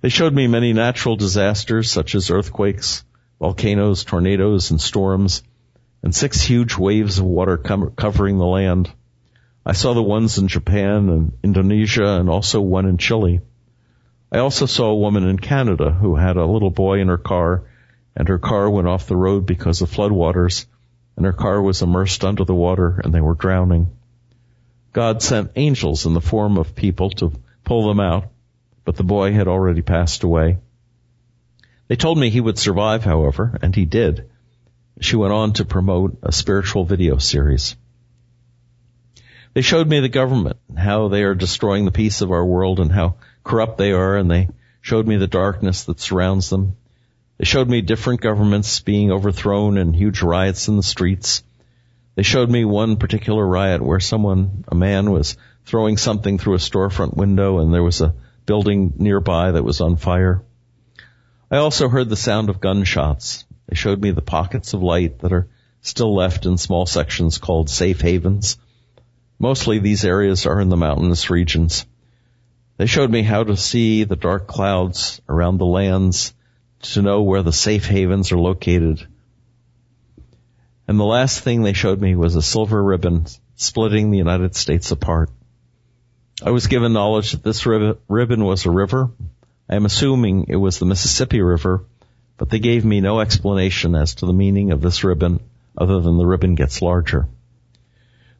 They 0.00 0.08
showed 0.08 0.34
me 0.34 0.46
many 0.46 0.72
natural 0.72 1.16
disasters 1.16 1.90
such 1.90 2.14
as 2.14 2.30
earthquakes, 2.30 3.04
volcanoes, 3.38 4.04
tornadoes, 4.04 4.70
and 4.70 4.80
storms, 4.80 5.42
and 6.02 6.14
six 6.14 6.40
huge 6.40 6.76
waves 6.76 7.18
of 7.18 7.24
water 7.24 7.56
com- 7.56 7.92
covering 7.96 8.38
the 8.38 8.46
land. 8.46 8.90
I 9.64 9.72
saw 9.72 9.94
the 9.94 10.02
ones 10.02 10.38
in 10.38 10.48
Japan 10.48 11.08
and 11.08 11.32
Indonesia 11.42 12.20
and 12.20 12.28
also 12.28 12.60
one 12.60 12.86
in 12.86 12.98
Chile. 12.98 13.40
I 14.30 14.38
also 14.38 14.66
saw 14.66 14.90
a 14.90 14.98
woman 14.98 15.26
in 15.26 15.38
Canada 15.38 15.90
who 15.90 16.16
had 16.16 16.36
a 16.36 16.46
little 16.46 16.70
boy 16.70 17.00
in 17.00 17.08
her 17.08 17.18
car 17.18 17.64
and 18.16 18.28
her 18.28 18.38
car 18.38 18.70
went 18.70 18.88
off 18.88 19.06
the 19.06 19.16
road 19.16 19.44
because 19.44 19.82
of 19.82 19.90
floodwaters, 19.90 20.64
and 21.16 21.26
her 21.26 21.34
car 21.34 21.60
was 21.60 21.82
immersed 21.82 22.24
under 22.24 22.44
the 22.44 22.54
water 22.54 23.00
and 23.04 23.12
they 23.12 23.20
were 23.20 23.34
drowning. 23.34 23.88
God 24.96 25.20
sent 25.20 25.50
angels 25.56 26.06
in 26.06 26.14
the 26.14 26.22
form 26.22 26.56
of 26.56 26.74
people 26.74 27.10
to 27.10 27.30
pull 27.64 27.86
them 27.86 28.00
out, 28.00 28.30
but 28.86 28.96
the 28.96 29.04
boy 29.04 29.34
had 29.34 29.46
already 29.46 29.82
passed 29.82 30.22
away. 30.22 30.56
They 31.86 31.96
told 31.96 32.16
me 32.16 32.30
he 32.30 32.40
would 32.40 32.58
survive, 32.58 33.04
however, 33.04 33.58
and 33.60 33.76
he 33.76 33.84
did. 33.84 34.30
She 35.02 35.16
went 35.16 35.34
on 35.34 35.52
to 35.52 35.66
promote 35.66 36.16
a 36.22 36.32
spiritual 36.32 36.86
video 36.86 37.18
series. 37.18 37.76
They 39.52 39.60
showed 39.60 39.86
me 39.86 40.00
the 40.00 40.08
government, 40.08 40.56
how 40.74 41.08
they 41.08 41.24
are 41.24 41.34
destroying 41.34 41.84
the 41.84 41.92
peace 41.92 42.22
of 42.22 42.30
our 42.30 42.46
world 42.46 42.80
and 42.80 42.90
how 42.90 43.16
corrupt 43.44 43.76
they 43.76 43.92
are, 43.92 44.16
and 44.16 44.30
they 44.30 44.48
showed 44.80 45.06
me 45.06 45.18
the 45.18 45.26
darkness 45.26 45.84
that 45.84 46.00
surrounds 46.00 46.48
them. 46.48 46.74
They 47.36 47.44
showed 47.44 47.68
me 47.68 47.82
different 47.82 48.22
governments 48.22 48.80
being 48.80 49.12
overthrown 49.12 49.76
and 49.76 49.94
huge 49.94 50.22
riots 50.22 50.68
in 50.68 50.78
the 50.78 50.82
streets. 50.82 51.42
They 52.16 52.22
showed 52.22 52.50
me 52.50 52.64
one 52.64 52.96
particular 52.96 53.46
riot 53.46 53.82
where 53.82 54.00
someone, 54.00 54.64
a 54.68 54.74
man 54.74 55.10
was 55.10 55.36
throwing 55.66 55.98
something 55.98 56.38
through 56.38 56.54
a 56.54 56.58
storefront 56.58 57.14
window 57.14 57.58
and 57.58 57.72
there 57.72 57.82
was 57.82 58.00
a 58.00 58.14
building 58.46 58.94
nearby 58.96 59.52
that 59.52 59.64
was 59.64 59.82
on 59.82 59.96
fire. 59.96 60.42
I 61.50 61.58
also 61.58 61.88
heard 61.90 62.08
the 62.08 62.16
sound 62.16 62.48
of 62.48 62.60
gunshots. 62.60 63.44
They 63.68 63.76
showed 63.76 64.00
me 64.00 64.12
the 64.12 64.22
pockets 64.22 64.72
of 64.72 64.82
light 64.82 65.18
that 65.18 65.32
are 65.32 65.48
still 65.82 66.14
left 66.14 66.46
in 66.46 66.56
small 66.56 66.86
sections 66.86 67.36
called 67.36 67.68
safe 67.68 68.00
havens. 68.00 68.56
Mostly 69.38 69.78
these 69.78 70.04
areas 70.04 70.46
are 70.46 70.60
in 70.60 70.70
the 70.70 70.76
mountainous 70.76 71.28
regions. 71.28 71.84
They 72.78 72.86
showed 72.86 73.10
me 73.10 73.22
how 73.22 73.44
to 73.44 73.58
see 73.58 74.04
the 74.04 74.16
dark 74.16 74.46
clouds 74.46 75.20
around 75.28 75.58
the 75.58 75.66
lands 75.66 76.32
to 76.80 77.02
know 77.02 77.22
where 77.22 77.42
the 77.42 77.52
safe 77.52 77.86
havens 77.86 78.32
are 78.32 78.38
located. 78.38 79.06
And 80.88 81.00
the 81.00 81.04
last 81.04 81.40
thing 81.40 81.62
they 81.62 81.72
showed 81.72 82.00
me 82.00 82.14
was 82.14 82.36
a 82.36 82.42
silver 82.42 82.82
ribbon 82.82 83.26
splitting 83.56 84.10
the 84.10 84.18
United 84.18 84.54
States 84.54 84.90
apart. 84.92 85.30
I 86.42 86.50
was 86.50 86.66
given 86.66 86.92
knowledge 86.92 87.32
that 87.32 87.42
this 87.42 87.66
ribbon 87.66 88.44
was 88.44 88.66
a 88.66 88.70
river. 88.70 89.10
I 89.68 89.76
am 89.76 89.86
assuming 89.86 90.46
it 90.48 90.56
was 90.56 90.78
the 90.78 90.86
Mississippi 90.86 91.40
River, 91.40 91.84
but 92.36 92.50
they 92.50 92.58
gave 92.58 92.84
me 92.84 93.00
no 93.00 93.20
explanation 93.20 93.94
as 93.94 94.16
to 94.16 94.26
the 94.26 94.32
meaning 94.32 94.70
of 94.70 94.80
this 94.80 95.02
ribbon 95.02 95.40
other 95.76 96.00
than 96.00 96.18
the 96.18 96.26
ribbon 96.26 96.54
gets 96.54 96.82
larger. 96.82 97.26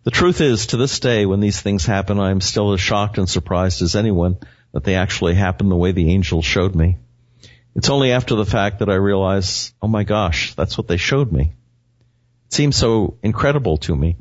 The 0.05 0.11
truth 0.13 0.41
is, 0.41 0.69
to 0.69 0.77
this 0.77 1.01
day, 1.01 1.27
when 1.27 1.41
these 1.41 1.61
things 1.61 1.85
happen, 1.85 2.21
I 2.21 2.31
am 2.31 2.41
still 2.41 2.73
as 2.75 2.81
shocked 2.81 3.19
and 3.19 3.29
surprised 3.29 3.83
as 3.83 3.97
anyone 3.97 4.37
that 4.73 4.85
they 4.85 4.95
actually 4.95 5.35
happen 5.35 5.69
the 5.69 5.75
way 5.75 5.91
the 5.91 6.13
angel 6.13 6.43
showed 6.43 6.77
me. 6.77 6.99
It's 7.75 7.91
only 7.91 8.13
after 8.13 8.37
the 8.37 8.47
fact 8.47 8.79
that 8.79 8.89
I 8.89 8.95
realize, 8.95 9.73
oh 9.83 9.89
my 9.89 10.05
gosh, 10.05 10.55
that's 10.55 10.79
what 10.79 10.87
they 10.87 10.97
showed 10.97 11.33
me. 11.33 11.55
It 12.49 12.55
seems 12.55 12.77
so 12.77 13.19
incredible 13.23 13.77
to 13.79 13.97
me. 13.97 14.17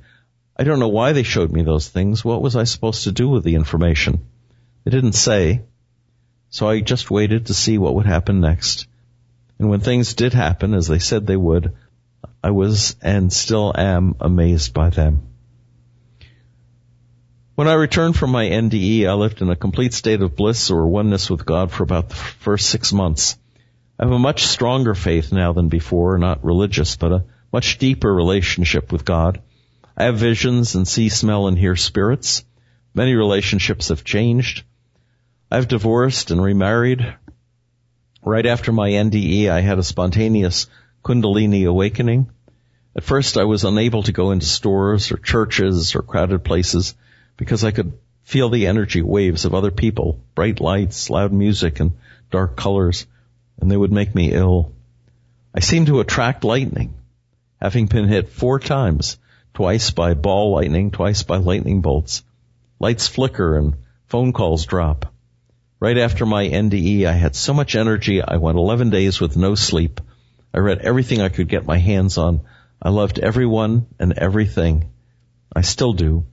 I 0.58 0.64
don't 0.64 0.80
know 0.80 0.88
why 0.88 1.12
they 1.12 1.24
showed 1.24 1.52
me 1.52 1.64
those 1.64 1.88
things. 1.88 2.24
What 2.24 2.42
was 2.42 2.56
I 2.56 2.64
supposed 2.64 3.04
to 3.04 3.12
do 3.12 3.30
with 3.30 3.44
the 3.44 3.56
information? 3.56 4.26
They 4.84 4.92
didn't 4.92 5.14
say. 5.14 5.64
So 6.50 6.70
I 6.70 6.80
just 6.80 7.12
waited 7.12 7.48
to 7.48 7.54
see 7.54 7.78
what 7.78 7.96
would 7.96 8.06
happen 8.06 8.40
next. 8.40 8.88
And 9.60 9.70
when 9.70 9.82
things 9.82 10.14
did 10.14 10.34
happen 10.34 10.74
as 10.74 10.88
they 10.88 11.00
said 11.00 11.28
they 11.28 11.36
would, 11.36 11.74
I 12.44 12.52
was 12.52 12.96
and 13.02 13.32
still 13.32 13.74
am 13.76 14.16
amazed 14.20 14.74
by 14.74 14.90
them. 14.90 15.28
When 17.56 17.68
I 17.68 17.74
returned 17.74 18.18
from 18.18 18.32
my 18.32 18.46
NDE, 18.46 19.08
I 19.08 19.14
lived 19.14 19.42
in 19.42 19.50
a 19.50 19.56
complete 19.56 19.94
state 19.94 20.22
of 20.22 20.36
bliss 20.36 20.72
or 20.72 20.88
oneness 20.88 21.30
with 21.30 21.46
God 21.46 21.72
for 21.72 21.84
about 21.84 22.10
the 22.10 22.16
first 22.16 22.70
six 22.70 22.92
months. 22.92 23.38
I 23.98 24.04
have 24.06 24.14
a 24.14 24.20
much 24.20 24.46
stronger 24.46 24.94
faith 24.94 25.32
now 25.32 25.54
than 25.54 25.70
before, 25.70 26.18
not 26.18 26.44
religious, 26.44 26.98
but 26.98 27.12
a 27.14 27.24
much 27.52 27.78
deeper 27.78 28.14
relationship 28.14 28.92
with 28.92 29.06
God. 29.06 29.42
I 29.98 30.06
have 30.06 30.18
visions 30.18 30.76
and 30.76 30.88
see, 30.88 31.10
smell, 31.10 31.48
and 31.48 31.58
hear 31.58 31.76
spirits. 31.76 32.44
Many 32.94 33.16
relationships 33.16 33.90
have 33.90 34.04
changed. 34.04 34.64
I've 35.52 35.68
divorced 35.68 36.32
and 36.32 36.42
remarried. 36.42 37.16
Right 38.24 38.46
after 38.46 38.72
my 38.72 38.90
NDE, 38.90 39.50
I 39.50 39.62
had 39.62 39.80
a 39.80 39.84
spontaneous 39.84 40.68
Kundalini 41.04 41.68
awakening. 41.68 42.30
At 42.96 43.04
first, 43.04 43.38
I 43.38 43.44
was 43.44 43.64
unable 43.64 44.04
to 44.04 44.12
go 44.12 44.32
into 44.32 44.46
stores 44.46 45.12
or 45.12 45.18
churches 45.18 45.96
or 45.96 46.02
crowded 46.02 46.44
places 46.44 46.96
because 47.38 47.64
I 47.64 47.72
could 47.72 47.94
feel 48.24 48.50
the 48.50 48.68
energy 48.68 49.02
waves 49.02 49.46
of 49.46 49.54
other 49.54 49.72
people, 49.72 50.20
bright 50.34 50.60
lights, 50.60 51.10
loud 51.10 51.32
music, 51.32 51.80
and 51.80 51.92
dark 52.32 52.56
colors 52.56 53.06
and 53.60 53.72
they 53.72 53.78
would 53.78 53.92
make 53.92 54.14
me 54.14 54.32
ill. 54.32 54.72
I 55.54 55.60
seemed 55.60 55.88
to 55.88 56.00
attract 56.00 56.44
lightning, 56.44 56.94
having 57.66 57.88
been 57.88 58.08
hit 58.08 58.30
four 58.30 58.60
times, 58.60 59.18
twice 59.56 59.90
by 59.90 60.14
ball 60.14 60.52
lightning, 60.52 60.92
twice 60.92 61.24
by 61.24 61.38
lightning 61.38 61.82
bolts. 61.82 62.22
Lights 62.80 63.08
flicker 63.08 63.58
and 63.58 63.74
phone 64.06 64.34
calls 64.34 64.68
drop. 64.68 65.12
Right 65.80 65.98
after 65.98 66.28
my 66.28 66.48
NDE, 66.48 67.06
I 67.06 67.14
had 67.14 67.36
so 67.36 67.56
much 67.56 67.76
energy, 67.76 68.22
I 68.22 68.38
went 68.38 68.60
11 68.60 68.92
days 68.92 69.20
with 69.20 69.36
no 69.36 69.56
sleep. 69.56 70.00
I 70.54 70.60
read 70.60 70.78
everything 70.78 71.22
I 71.22 71.30
could 71.30 71.48
get 71.48 71.66
my 71.66 71.80
hands 71.80 72.20
on. 72.20 72.42
I 72.80 72.90
loved 72.90 73.18
everyone 73.18 73.88
and 73.98 74.14
everything. 74.14 74.92
I 75.56 75.62
still 75.62 75.94
do, 75.94 76.28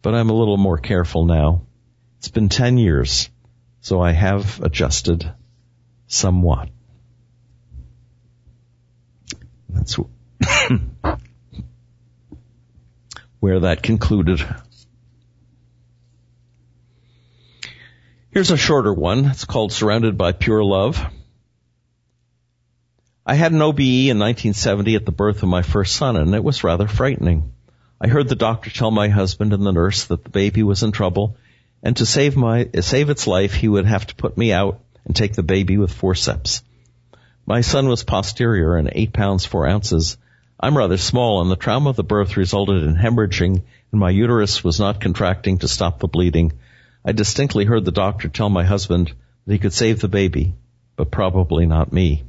but 0.00 0.14
I'm 0.14 0.30
a 0.30 0.34
little 0.34 0.56
more 0.56 0.78
careful 0.78 1.26
now. 1.26 1.66
It's 2.16 2.28
been 2.28 2.48
10 2.48 2.78
years, 2.78 3.28
so 3.82 4.00
I 4.00 4.12
have 4.12 4.62
adjusted 4.62 5.30
somewhat. 6.06 6.70
That's 9.68 9.98
where 13.40 13.60
that 13.60 13.82
concluded. 13.82 14.44
Here's 18.30 18.50
a 18.50 18.56
shorter 18.56 18.94
one. 18.94 19.26
It's 19.26 19.44
called 19.44 19.72
Surrounded 19.72 20.16
by 20.16 20.32
Pure 20.32 20.64
Love. 20.64 21.04
I 23.26 23.34
had 23.34 23.52
an 23.52 23.62
OBE 23.62 23.80
in 23.80 24.18
1970 24.18 24.96
at 24.96 25.04
the 25.04 25.12
birth 25.12 25.42
of 25.42 25.48
my 25.48 25.62
first 25.62 25.96
son 25.96 26.16
and 26.16 26.34
it 26.34 26.42
was 26.42 26.64
rather 26.64 26.88
frightening. 26.88 27.52
I 28.00 28.08
heard 28.08 28.28
the 28.28 28.34
doctor 28.34 28.70
tell 28.70 28.90
my 28.90 29.08
husband 29.08 29.52
and 29.52 29.64
the 29.64 29.72
nurse 29.72 30.06
that 30.06 30.24
the 30.24 30.30
baby 30.30 30.62
was 30.62 30.82
in 30.82 30.92
trouble 30.92 31.36
and 31.82 31.96
to 31.96 32.06
save 32.06 32.36
my, 32.36 32.68
save 32.80 33.10
its 33.10 33.26
life, 33.26 33.54
he 33.54 33.68
would 33.68 33.86
have 33.86 34.06
to 34.06 34.14
put 34.14 34.38
me 34.38 34.52
out 34.52 34.80
and 35.04 35.14
take 35.14 35.34
the 35.34 35.42
baby 35.42 35.78
with 35.78 35.92
forceps. 35.92 36.62
My 37.44 37.60
son 37.60 37.88
was 37.88 38.04
posterior 38.04 38.76
and 38.76 38.90
eight 38.92 39.12
pounds 39.12 39.44
four 39.44 39.66
ounces. 39.66 40.16
I'm 40.64 40.78
rather 40.78 40.96
small 40.96 41.42
and 41.42 41.50
the 41.50 41.56
trauma 41.56 41.90
of 41.90 41.96
the 41.96 42.04
birth 42.04 42.36
resulted 42.36 42.84
in 42.84 42.94
hemorrhaging 42.94 43.62
and 43.90 44.00
my 44.00 44.10
uterus 44.10 44.62
was 44.62 44.78
not 44.78 45.00
contracting 45.00 45.58
to 45.58 45.66
stop 45.66 45.98
the 45.98 46.06
bleeding. 46.06 46.52
I 47.04 47.10
distinctly 47.10 47.64
heard 47.64 47.84
the 47.84 47.90
doctor 47.90 48.28
tell 48.28 48.48
my 48.48 48.62
husband 48.62 49.12
that 49.44 49.52
he 49.52 49.58
could 49.58 49.72
save 49.72 49.98
the 49.98 50.06
baby, 50.06 50.54
but 50.94 51.10
probably 51.10 51.66
not 51.66 51.92
me. 51.92 52.22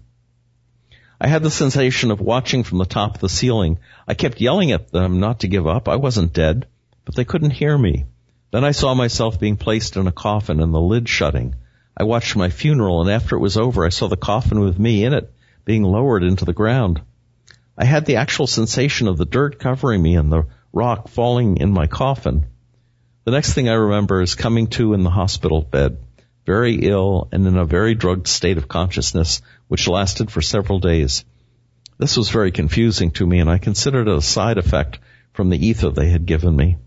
I 1.22 1.28
had 1.28 1.44
the 1.44 1.52
sensation 1.52 2.10
of 2.10 2.22
watching 2.22 2.64
from 2.64 2.80
the 2.80 2.86
top 2.86 3.14
of 3.14 3.22
the 3.22 3.30
ceiling. 3.30 3.78
I 4.08 4.16
kept 4.16 4.42
yelling 4.42 4.72
at 4.72 4.92
them 4.92 5.20
not 5.20 5.42
to 5.42 5.48
give 5.48 5.68
up. 5.68 5.88
I 5.88 5.98
wasn't 5.98 6.34
dead, 6.34 6.66
but 7.06 7.16
they 7.16 7.26
couldn't 7.26 7.52
hear 7.52 7.78
me. 7.78 8.06
Then 8.50 8.64
I 8.64 8.72
saw 8.72 8.96
myself 8.96 9.40
being 9.40 9.58
placed 9.58 9.96
in 9.96 10.08
a 10.08 10.12
coffin 10.12 10.60
and 10.60 10.74
the 10.74 10.82
lid 10.82 11.08
shutting. 11.08 11.54
I 11.96 12.06
watched 12.06 12.36
my 12.36 12.50
funeral 12.50 13.02
and 13.02 13.12
after 13.12 13.36
it 13.36 13.42
was 13.42 13.58
over, 13.58 13.86
I 13.86 13.90
saw 13.90 14.08
the 14.08 14.18
coffin 14.18 14.60
with 14.60 14.80
me 14.80 15.06
in 15.06 15.14
it 15.14 15.32
being 15.66 15.84
lowered 15.84 16.24
into 16.24 16.46
the 16.46 16.52
ground. 16.52 17.00
I 17.78 17.86
had 17.86 18.06
the 18.06 18.18
actual 18.18 18.46
sensation 18.46 19.08
of 19.08 19.18
the 19.18 19.26
dirt 19.26 19.60
covering 19.60 20.02
me 20.02 20.16
and 20.16 20.32
the 20.32 20.46
rock 20.72 21.08
falling 21.08 21.58
in 21.58 21.72
my 21.72 21.88
coffin. 21.88 22.46
The 23.26 23.32
next 23.32 23.54
thing 23.54 23.68
I 23.68 23.74
remember 23.74 24.22
is 24.22 24.36
coming 24.36 24.68
to 24.68 24.94
in 24.94 25.04
the 25.04 25.10
hospital 25.10 25.62
bed, 25.62 25.98
very 26.46 26.76
ill 26.88 27.30
and 27.32 27.48
in 27.48 27.58
a 27.58 27.66
very 27.66 27.96
drugged 27.96 28.28
state 28.28 28.58
of 28.58 28.68
consciousness, 28.68 29.42
which 29.68 29.88
lasted 29.88 30.30
for 30.30 30.42
several 30.42 30.80
days. 30.80 31.26
This 31.98 32.18
was 32.18 32.30
very 32.30 32.52
confusing 32.52 33.12
to 33.12 33.26
me 33.26 33.40
and 33.40 33.50
I 33.50 33.58
considered 33.58 34.08
it 34.08 34.18
a 34.18 34.22
side 34.22 34.58
effect 34.58 35.00
from 35.32 35.50
the 35.50 35.68
ether 35.68 35.90
they 35.90 36.10
had 36.10 36.26
given 36.26 36.56
me. 36.56 36.78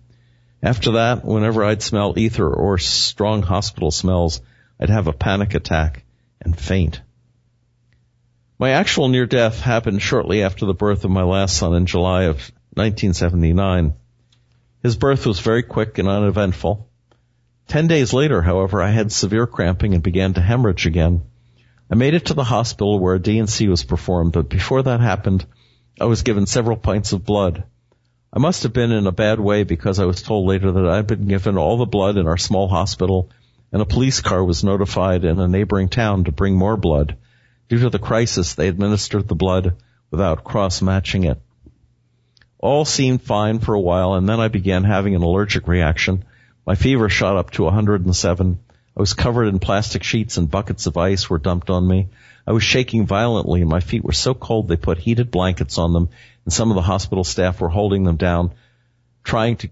After 0.62 0.92
that, 0.92 1.24
whenever 1.24 1.64
I'd 1.64 1.82
smell 1.82 2.18
ether 2.18 2.48
or 2.48 2.78
strong 2.78 3.42
hospital 3.42 3.90
smells, 3.90 4.40
I'd 4.78 4.90
have 4.90 5.06
a 5.06 5.12
panic 5.12 5.54
attack 5.54 6.04
and 6.40 6.56
faint. 6.58 7.00
My 8.58 8.70
actual 8.70 9.08
near 9.08 9.26
death 9.26 9.60
happened 9.60 10.00
shortly 10.00 10.42
after 10.42 10.64
the 10.64 10.72
birth 10.72 11.04
of 11.04 11.10
my 11.10 11.24
last 11.24 11.58
son 11.58 11.74
in 11.74 11.84
July 11.84 12.22
of 12.22 12.36
1979. 12.72 13.92
His 14.82 14.96
birth 14.96 15.26
was 15.26 15.40
very 15.40 15.62
quick 15.62 15.98
and 15.98 16.08
uneventful. 16.08 16.88
Ten 17.68 17.86
days 17.86 18.14
later, 18.14 18.40
however, 18.40 18.82
I 18.82 18.90
had 18.90 19.12
severe 19.12 19.46
cramping 19.46 19.92
and 19.92 20.02
began 20.02 20.32
to 20.34 20.40
hemorrhage 20.40 20.86
again. 20.86 21.22
I 21.90 21.96
made 21.96 22.14
it 22.14 22.26
to 22.26 22.34
the 22.34 22.44
hospital 22.44 22.98
where 22.98 23.16
a 23.16 23.20
D&C 23.20 23.68
was 23.68 23.84
performed, 23.84 24.32
but 24.32 24.48
before 24.48 24.82
that 24.84 25.00
happened, 25.00 25.44
I 26.00 26.06
was 26.06 26.22
given 26.22 26.46
several 26.46 26.78
pints 26.78 27.12
of 27.12 27.26
blood. 27.26 27.64
I 28.32 28.38
must 28.38 28.62
have 28.62 28.72
been 28.72 28.90
in 28.90 29.06
a 29.06 29.12
bad 29.12 29.38
way 29.38 29.64
because 29.64 29.98
I 29.98 30.06
was 30.06 30.22
told 30.22 30.48
later 30.48 30.72
that 30.72 30.88
I'd 30.88 31.06
been 31.06 31.28
given 31.28 31.58
all 31.58 31.76
the 31.76 31.84
blood 31.84 32.16
in 32.16 32.26
our 32.26 32.38
small 32.38 32.68
hospital 32.68 33.30
and 33.70 33.82
a 33.82 33.86
police 33.86 34.22
car 34.22 34.42
was 34.42 34.64
notified 34.64 35.26
in 35.26 35.38
a 35.38 35.46
neighboring 35.46 35.90
town 35.90 36.24
to 36.24 36.32
bring 36.32 36.54
more 36.54 36.78
blood. 36.78 37.16
Due 37.68 37.80
to 37.80 37.90
the 37.90 37.98
crisis, 37.98 38.54
they 38.54 38.68
administered 38.68 39.26
the 39.26 39.34
blood 39.34 39.76
without 40.10 40.44
cross-matching 40.44 41.24
it. 41.24 41.40
All 42.58 42.84
seemed 42.84 43.22
fine 43.22 43.58
for 43.58 43.74
a 43.74 43.80
while 43.80 44.14
and 44.14 44.28
then 44.28 44.40
I 44.40 44.48
began 44.48 44.84
having 44.84 45.14
an 45.14 45.22
allergic 45.22 45.66
reaction. 45.66 46.24
My 46.66 46.74
fever 46.74 47.08
shot 47.08 47.36
up 47.36 47.50
to 47.52 47.64
107. 47.64 48.58
I 48.96 49.00
was 49.00 49.14
covered 49.14 49.48
in 49.48 49.58
plastic 49.58 50.02
sheets 50.02 50.36
and 50.36 50.50
buckets 50.50 50.86
of 50.86 50.96
ice 50.96 51.28
were 51.28 51.38
dumped 51.38 51.68
on 51.68 51.86
me. 51.86 52.08
I 52.46 52.52
was 52.52 52.62
shaking 52.62 53.06
violently 53.06 53.60
and 53.60 53.70
my 53.70 53.80
feet 53.80 54.04
were 54.04 54.12
so 54.12 54.32
cold 54.32 54.68
they 54.68 54.76
put 54.76 54.98
heated 54.98 55.30
blankets 55.30 55.76
on 55.76 55.92
them 55.92 56.08
and 56.44 56.52
some 56.52 56.70
of 56.70 56.76
the 56.76 56.82
hospital 56.82 57.24
staff 57.24 57.60
were 57.60 57.68
holding 57.68 58.04
them 58.04 58.16
down, 58.16 58.54
trying 59.24 59.56
to 59.56 59.70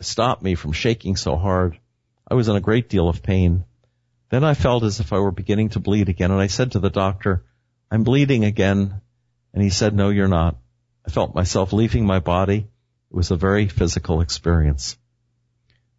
stop 0.00 0.42
me 0.42 0.54
from 0.54 0.72
shaking 0.72 1.16
so 1.16 1.36
hard. 1.36 1.78
I 2.26 2.34
was 2.34 2.48
in 2.48 2.56
a 2.56 2.60
great 2.60 2.88
deal 2.88 3.08
of 3.08 3.22
pain. 3.22 3.64
Then 4.34 4.42
I 4.42 4.54
felt 4.54 4.82
as 4.82 4.98
if 4.98 5.12
I 5.12 5.20
were 5.20 5.30
beginning 5.30 5.68
to 5.68 5.78
bleed 5.78 6.08
again 6.08 6.32
and 6.32 6.40
I 6.40 6.48
said 6.48 6.72
to 6.72 6.80
the 6.80 6.90
doctor, 6.90 7.44
I'm 7.88 8.02
bleeding 8.02 8.44
again. 8.44 9.00
And 9.52 9.62
he 9.62 9.70
said, 9.70 9.94
no, 9.94 10.08
you're 10.08 10.26
not. 10.26 10.56
I 11.06 11.10
felt 11.12 11.36
myself 11.36 11.72
leaving 11.72 12.04
my 12.04 12.18
body. 12.18 12.66
It 13.12 13.16
was 13.16 13.30
a 13.30 13.36
very 13.36 13.68
physical 13.68 14.22
experience. 14.22 14.98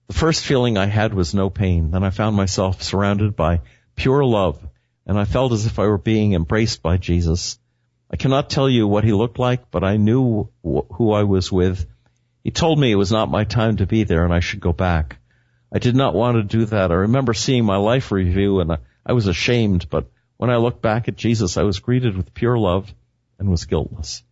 The 0.08 0.16
first 0.16 0.44
feeling 0.44 0.78
I 0.78 0.88
had 0.88 1.14
was 1.14 1.34
no 1.34 1.50
pain. 1.50 1.92
Then 1.92 2.04
I 2.04 2.10
found 2.10 2.36
myself 2.36 2.84
surrounded 2.84 3.38
by 3.38 3.62
pure 3.96 4.26
love 4.26 4.60
and 5.08 5.18
I 5.18 5.24
felt 5.24 5.54
as 5.54 5.66
if 5.66 5.80
I 5.80 5.88
were 5.88 5.98
being 5.98 6.34
embraced 6.34 6.84
by 6.84 6.98
Jesus. 6.98 7.58
I 8.12 8.18
cannot 8.18 8.50
tell 8.50 8.70
you 8.70 8.86
what 8.86 9.06
he 9.06 9.14
looked 9.14 9.40
like, 9.40 9.72
but 9.72 9.86
I 9.86 9.96
knew 9.96 10.50
who 10.62 11.14
I 11.14 11.24
was 11.24 11.54
with. 11.54 11.88
He 12.44 12.52
told 12.52 12.80
me 12.80 12.92
it 12.92 12.96
was 12.96 13.14
not 13.14 13.32
my 13.32 13.46
time 13.46 13.78
to 13.78 13.88
be 13.88 14.04
there 14.04 14.26
and 14.26 14.34
I 14.34 14.42
should 14.42 14.60
go 14.60 14.74
back. 14.74 15.20
I 15.72 15.80
did 15.80 15.96
not 15.96 16.14
want 16.14 16.38
to 16.38 16.58
do 16.58 16.66
that. 16.66 16.92
I 16.92 16.96
remember 16.96 17.34
seeing 17.34 17.66
my 17.66 17.78
life 17.78 18.12
review 18.12 18.60
and 18.60 18.78
I 19.06 19.14
was 19.14 19.28
ashamed, 19.28 19.90
but 19.90 20.10
when 20.38 20.50
I 20.50 20.58
looked 20.58 20.82
back 20.82 21.08
at 21.08 21.16
Jesus, 21.16 21.58
I 21.58 21.64
was 21.64 21.80
greeted 21.80 22.16
with 22.16 22.34
pure 22.34 22.58
love 22.58 22.94
and 23.40 23.50
was 23.50 23.66
guiltless. 23.66 24.24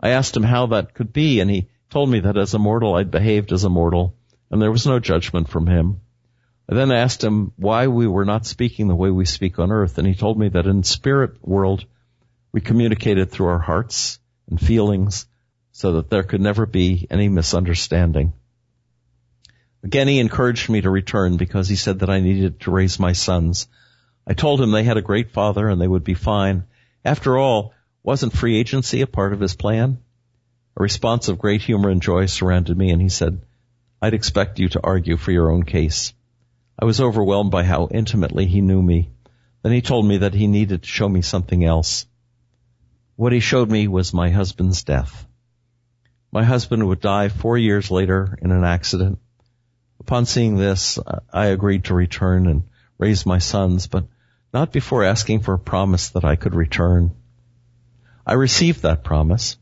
I 0.00 0.10
asked 0.10 0.36
him 0.36 0.42
how 0.42 0.66
that 0.66 0.94
could 0.94 1.12
be 1.12 1.40
and 1.40 1.50
he 1.50 1.68
told 1.90 2.08
me 2.08 2.20
that 2.20 2.36
as 2.36 2.54
a 2.54 2.58
mortal 2.58 2.94
I'd 2.94 3.10
behaved 3.10 3.52
as 3.52 3.64
a 3.64 3.68
mortal 3.68 4.14
and 4.50 4.60
there 4.60 4.70
was 4.70 4.86
no 4.86 4.98
judgment 4.98 5.48
from 5.48 5.66
him. 5.66 6.00
I 6.68 6.74
then 6.74 6.92
asked 6.92 7.22
him 7.22 7.52
why 7.56 7.88
we 7.88 8.06
were 8.06 8.24
not 8.24 8.46
speaking 8.46 8.88
the 8.88 8.94
way 8.94 9.10
we 9.10 9.24
speak 9.24 9.58
on 9.58 9.72
earth 9.72 9.98
and 9.98 10.06
he 10.06 10.14
told 10.14 10.38
me 10.38 10.48
that 10.50 10.66
in 10.66 10.82
spirit 10.82 11.46
world 11.46 11.84
we 12.52 12.60
communicated 12.60 13.30
through 13.30 13.48
our 13.48 13.58
hearts 13.58 14.18
and 14.48 14.60
feelings 14.60 15.26
so 15.72 15.92
that 15.94 16.10
there 16.10 16.22
could 16.22 16.40
never 16.40 16.66
be 16.66 17.06
any 17.10 17.28
misunderstanding. 17.28 18.32
Again, 19.82 20.08
he 20.08 20.18
encouraged 20.18 20.68
me 20.68 20.82
to 20.82 20.90
return 20.90 21.36
because 21.36 21.68
he 21.68 21.76
said 21.76 22.00
that 22.00 22.10
I 22.10 22.20
needed 22.20 22.60
to 22.60 22.70
raise 22.70 22.98
my 22.98 23.12
sons. 23.12 23.66
I 24.26 24.34
told 24.34 24.60
him 24.60 24.70
they 24.70 24.84
had 24.84 24.98
a 24.98 25.02
great 25.02 25.30
father 25.30 25.68
and 25.68 25.80
they 25.80 25.88
would 25.88 26.04
be 26.04 26.14
fine. 26.14 26.64
After 27.04 27.38
all, 27.38 27.72
wasn't 28.02 28.36
free 28.36 28.58
agency 28.58 29.00
a 29.00 29.06
part 29.06 29.32
of 29.32 29.40
his 29.40 29.56
plan? 29.56 29.98
A 30.76 30.82
response 30.82 31.28
of 31.28 31.38
great 31.38 31.62
humor 31.62 31.88
and 31.88 32.02
joy 32.02 32.26
surrounded 32.26 32.76
me 32.76 32.90
and 32.90 33.00
he 33.00 33.08
said, 33.08 33.40
I'd 34.02 34.14
expect 34.14 34.58
you 34.58 34.68
to 34.70 34.80
argue 34.82 35.16
for 35.16 35.32
your 35.32 35.50
own 35.50 35.64
case. 35.64 36.12
I 36.78 36.84
was 36.84 37.00
overwhelmed 37.00 37.50
by 37.50 37.64
how 37.64 37.88
intimately 37.90 38.46
he 38.46 38.60
knew 38.60 38.82
me. 38.82 39.10
Then 39.62 39.72
he 39.72 39.82
told 39.82 40.06
me 40.06 40.18
that 40.18 40.34
he 40.34 40.46
needed 40.46 40.82
to 40.82 40.88
show 40.88 41.08
me 41.08 41.22
something 41.22 41.64
else. 41.64 42.06
What 43.16 43.32
he 43.32 43.40
showed 43.40 43.70
me 43.70 43.88
was 43.88 44.14
my 44.14 44.30
husband's 44.30 44.82
death. 44.82 45.26
My 46.32 46.44
husband 46.44 46.86
would 46.86 47.00
die 47.00 47.28
four 47.28 47.58
years 47.58 47.90
later 47.90 48.38
in 48.40 48.52
an 48.52 48.64
accident. 48.64 49.18
Upon 50.00 50.24
seeing 50.24 50.56
this, 50.56 50.98
I 51.32 51.46
agreed 51.46 51.84
to 51.84 51.94
return 51.94 52.46
and 52.46 52.64
raise 52.98 53.26
my 53.26 53.38
sons, 53.38 53.86
but 53.86 54.06
not 54.52 54.72
before 54.72 55.04
asking 55.04 55.40
for 55.40 55.54
a 55.54 55.58
promise 55.58 56.10
that 56.10 56.24
I 56.24 56.36
could 56.36 56.54
return. 56.54 57.12
I 58.26 58.32
received 58.34 58.82
that 58.82 59.04
promise. 59.04 59.56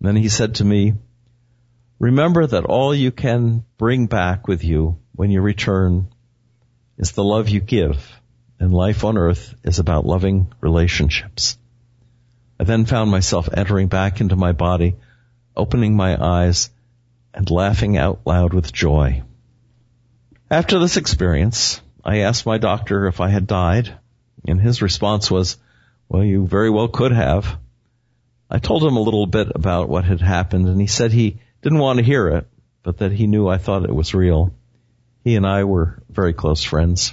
Then 0.00 0.16
he 0.16 0.28
said 0.28 0.56
to 0.56 0.64
me, 0.64 0.94
remember 1.98 2.46
that 2.46 2.64
all 2.64 2.94
you 2.94 3.10
can 3.10 3.64
bring 3.76 4.06
back 4.06 4.46
with 4.46 4.62
you 4.64 4.98
when 5.14 5.30
you 5.30 5.40
return 5.40 6.08
is 6.96 7.12
the 7.12 7.24
love 7.24 7.48
you 7.48 7.60
give 7.60 8.20
and 8.60 8.72
life 8.72 9.04
on 9.04 9.18
earth 9.18 9.54
is 9.64 9.78
about 9.78 10.06
loving 10.06 10.52
relationships. 10.60 11.58
I 12.60 12.64
then 12.64 12.86
found 12.86 13.10
myself 13.10 13.48
entering 13.52 13.88
back 13.88 14.20
into 14.20 14.36
my 14.36 14.52
body, 14.52 14.96
opening 15.56 15.96
my 15.96 16.16
eyes, 16.20 16.70
and 17.34 17.48
laughing 17.50 17.96
out 17.96 18.20
loud 18.24 18.52
with 18.54 18.72
joy. 18.72 19.22
After 20.50 20.78
this 20.78 20.96
experience, 20.96 21.80
I 22.02 22.20
asked 22.20 22.46
my 22.46 22.56
doctor 22.56 23.06
if 23.06 23.20
I 23.20 23.28
had 23.28 23.46
died, 23.46 23.94
and 24.46 24.58
his 24.58 24.80
response 24.80 25.30
was, 25.30 25.58
well, 26.08 26.24
you 26.24 26.46
very 26.46 26.70
well 26.70 26.88
could 26.88 27.12
have. 27.12 27.58
I 28.50 28.58
told 28.58 28.82
him 28.82 28.96
a 28.96 29.02
little 29.02 29.26
bit 29.26 29.48
about 29.54 29.90
what 29.90 30.04
had 30.04 30.22
happened, 30.22 30.66
and 30.66 30.80
he 30.80 30.86
said 30.86 31.12
he 31.12 31.40
didn't 31.60 31.80
want 31.80 31.98
to 31.98 32.04
hear 32.04 32.28
it, 32.28 32.46
but 32.82 32.98
that 32.98 33.12
he 33.12 33.26
knew 33.26 33.46
I 33.46 33.58
thought 33.58 33.84
it 33.84 33.94
was 33.94 34.14
real. 34.14 34.54
He 35.22 35.36
and 35.36 35.46
I 35.46 35.64
were 35.64 36.02
very 36.08 36.32
close 36.32 36.64
friends. 36.64 37.12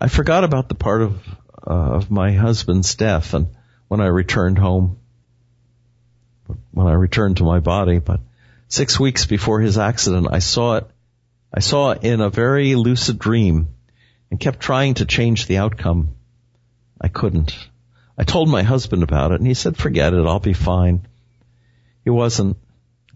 I 0.00 0.08
forgot 0.08 0.42
about 0.42 0.68
the 0.68 0.74
part 0.74 1.02
of 1.02 1.20
uh, 1.64 1.72
of 1.72 2.10
my 2.10 2.32
husband's 2.32 2.96
death, 2.96 3.34
and 3.34 3.48
when 3.86 4.00
I 4.00 4.06
returned 4.06 4.58
home, 4.58 4.98
when 6.72 6.86
I 6.86 6.94
returned 6.94 7.36
to 7.36 7.44
my 7.44 7.60
body. 7.60 7.98
But 7.98 8.20
six 8.66 8.98
weeks 8.98 9.26
before 9.26 9.60
his 9.60 9.78
accident, 9.78 10.28
I 10.32 10.40
saw 10.40 10.78
it. 10.78 10.90
I 11.52 11.60
saw 11.60 11.92
in 11.92 12.20
a 12.20 12.30
very 12.30 12.74
lucid 12.74 13.18
dream 13.18 13.68
and 14.30 14.38
kept 14.38 14.60
trying 14.60 14.94
to 14.94 15.04
change 15.04 15.46
the 15.46 15.58
outcome. 15.58 16.14
I 17.00 17.08
couldn't. 17.08 17.54
I 18.16 18.24
told 18.24 18.48
my 18.48 18.62
husband 18.62 19.02
about 19.02 19.32
it 19.32 19.40
and 19.40 19.46
he 19.46 19.54
said, 19.54 19.76
forget 19.76 20.14
it, 20.14 20.26
I'll 20.26 20.40
be 20.40 20.52
fine. 20.52 21.06
He 22.04 22.10
wasn't. 22.10 22.56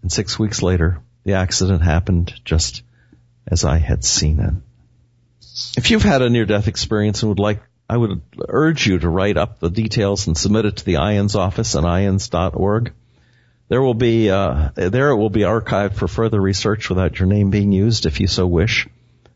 And 0.01 0.11
six 0.11 0.37
weeks 0.37 0.61
later, 0.61 1.01
the 1.23 1.33
accident 1.33 1.81
happened 1.81 2.33
just 2.43 2.83
as 3.47 3.63
I 3.63 3.77
had 3.77 4.03
seen 4.03 4.39
it. 4.39 4.53
If 5.77 5.91
you've 5.91 6.03
had 6.03 6.21
a 6.21 6.29
near 6.29 6.45
death 6.45 6.67
experience 6.67 7.21
and 7.21 7.29
would 7.29 7.39
like 7.39 7.61
I 7.87 7.97
would 7.97 8.21
urge 8.49 8.87
you 8.87 8.97
to 8.97 9.09
write 9.09 9.37
up 9.37 9.59
the 9.59 9.69
details 9.69 10.25
and 10.25 10.35
submit 10.35 10.65
it 10.65 10.77
to 10.77 10.85
the 10.85 10.95
IANDS 10.95 11.35
office 11.35 11.75
at 11.75 11.83
iands.org. 11.83 12.93
There 13.67 13.81
will 13.81 13.95
be 13.95 14.29
uh, 14.29 14.69
there 14.75 15.09
it 15.09 15.17
will 15.17 15.29
be 15.29 15.41
archived 15.41 15.93
for 15.95 16.07
further 16.07 16.39
research 16.39 16.89
without 16.89 17.19
your 17.19 17.27
name 17.27 17.49
being 17.49 17.71
used, 17.71 18.05
if 18.05 18.19
you 18.19 18.27
so 18.27 18.45
wish. 18.45 18.87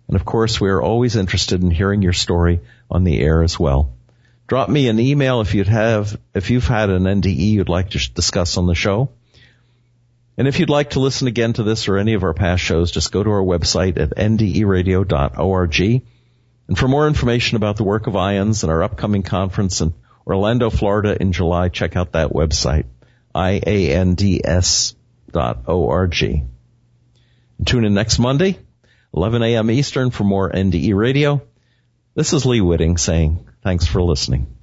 And 0.08 0.16
of 0.16 0.26
course, 0.26 0.60
we 0.60 0.70
are 0.70 0.82
always 0.82 1.16
interested 1.16 1.64
in 1.64 1.72
hearing 1.72 2.02
your 2.02 2.14
story 2.14 2.62
on 2.90 3.04
the 3.04 3.20
air 3.20 3.44
as 3.44 3.60
well. 3.60 3.92
Drop 4.48 4.70
me 4.70 4.88
an 4.88 5.00
email 5.00 5.42
if 5.42 5.54
you'd 5.54 5.68
have 5.68 6.20
if 6.34 6.50
you've 6.50 6.68
had 6.68 6.90
an 6.90 7.04
NDE 7.04 7.52
you'd 7.52 7.70
like 7.70 7.92
to 7.92 8.12
discuss 8.14 8.58
on 8.58 8.66
the 8.66 8.76
show. 8.76 9.10
And 10.40 10.48
if 10.48 10.60
you'd 10.60 10.70
like 10.70 10.92
to 10.92 11.00
listen 11.00 11.28
again 11.28 11.54
to 11.54 11.64
this 11.64 11.88
or 11.88 11.98
any 11.98 12.14
of 12.14 12.24
our 12.24 12.34
past 12.34 12.64
shows, 12.64 12.92
just 12.92 13.12
go 13.12 13.22
to 13.22 13.30
our 13.30 13.44
website 13.44 14.00
at 14.00 14.16
nderadio.org. 14.16 15.80
And 16.70 16.78
for 16.78 16.88
more 16.88 17.08
information 17.08 17.58
about 17.58 17.78
the 17.78 17.84
work 17.84 18.08
of 18.08 18.14
IANDS 18.14 18.64
and 18.64 18.72
our 18.72 18.82
upcoming 18.82 19.24
conference 19.24 19.82
in 19.82 19.94
Orlando, 20.26 20.70
Florida 20.70 21.22
in 21.22 21.34
July, 21.34 21.70
check 21.70 21.96
out 21.96 22.14
that 22.14 22.30
website, 22.30 22.86
iands.org. 23.40 24.96
org. 25.68 26.16
tune 27.66 27.86
in 27.86 27.94
next 27.94 28.20
Monday, 28.20 28.58
11 29.14 29.44
a.m. 29.44 29.72
Eastern 29.72 30.12
for 30.12 30.24
more 30.24 30.52
NDE 30.52 30.96
radio. 30.96 31.42
This 32.16 32.34
is 32.34 32.46
Lee 32.46 32.62
Witting 32.62 32.98
saying 32.98 33.48
thanks 33.64 33.86
for 33.86 34.02
listening. 34.02 34.59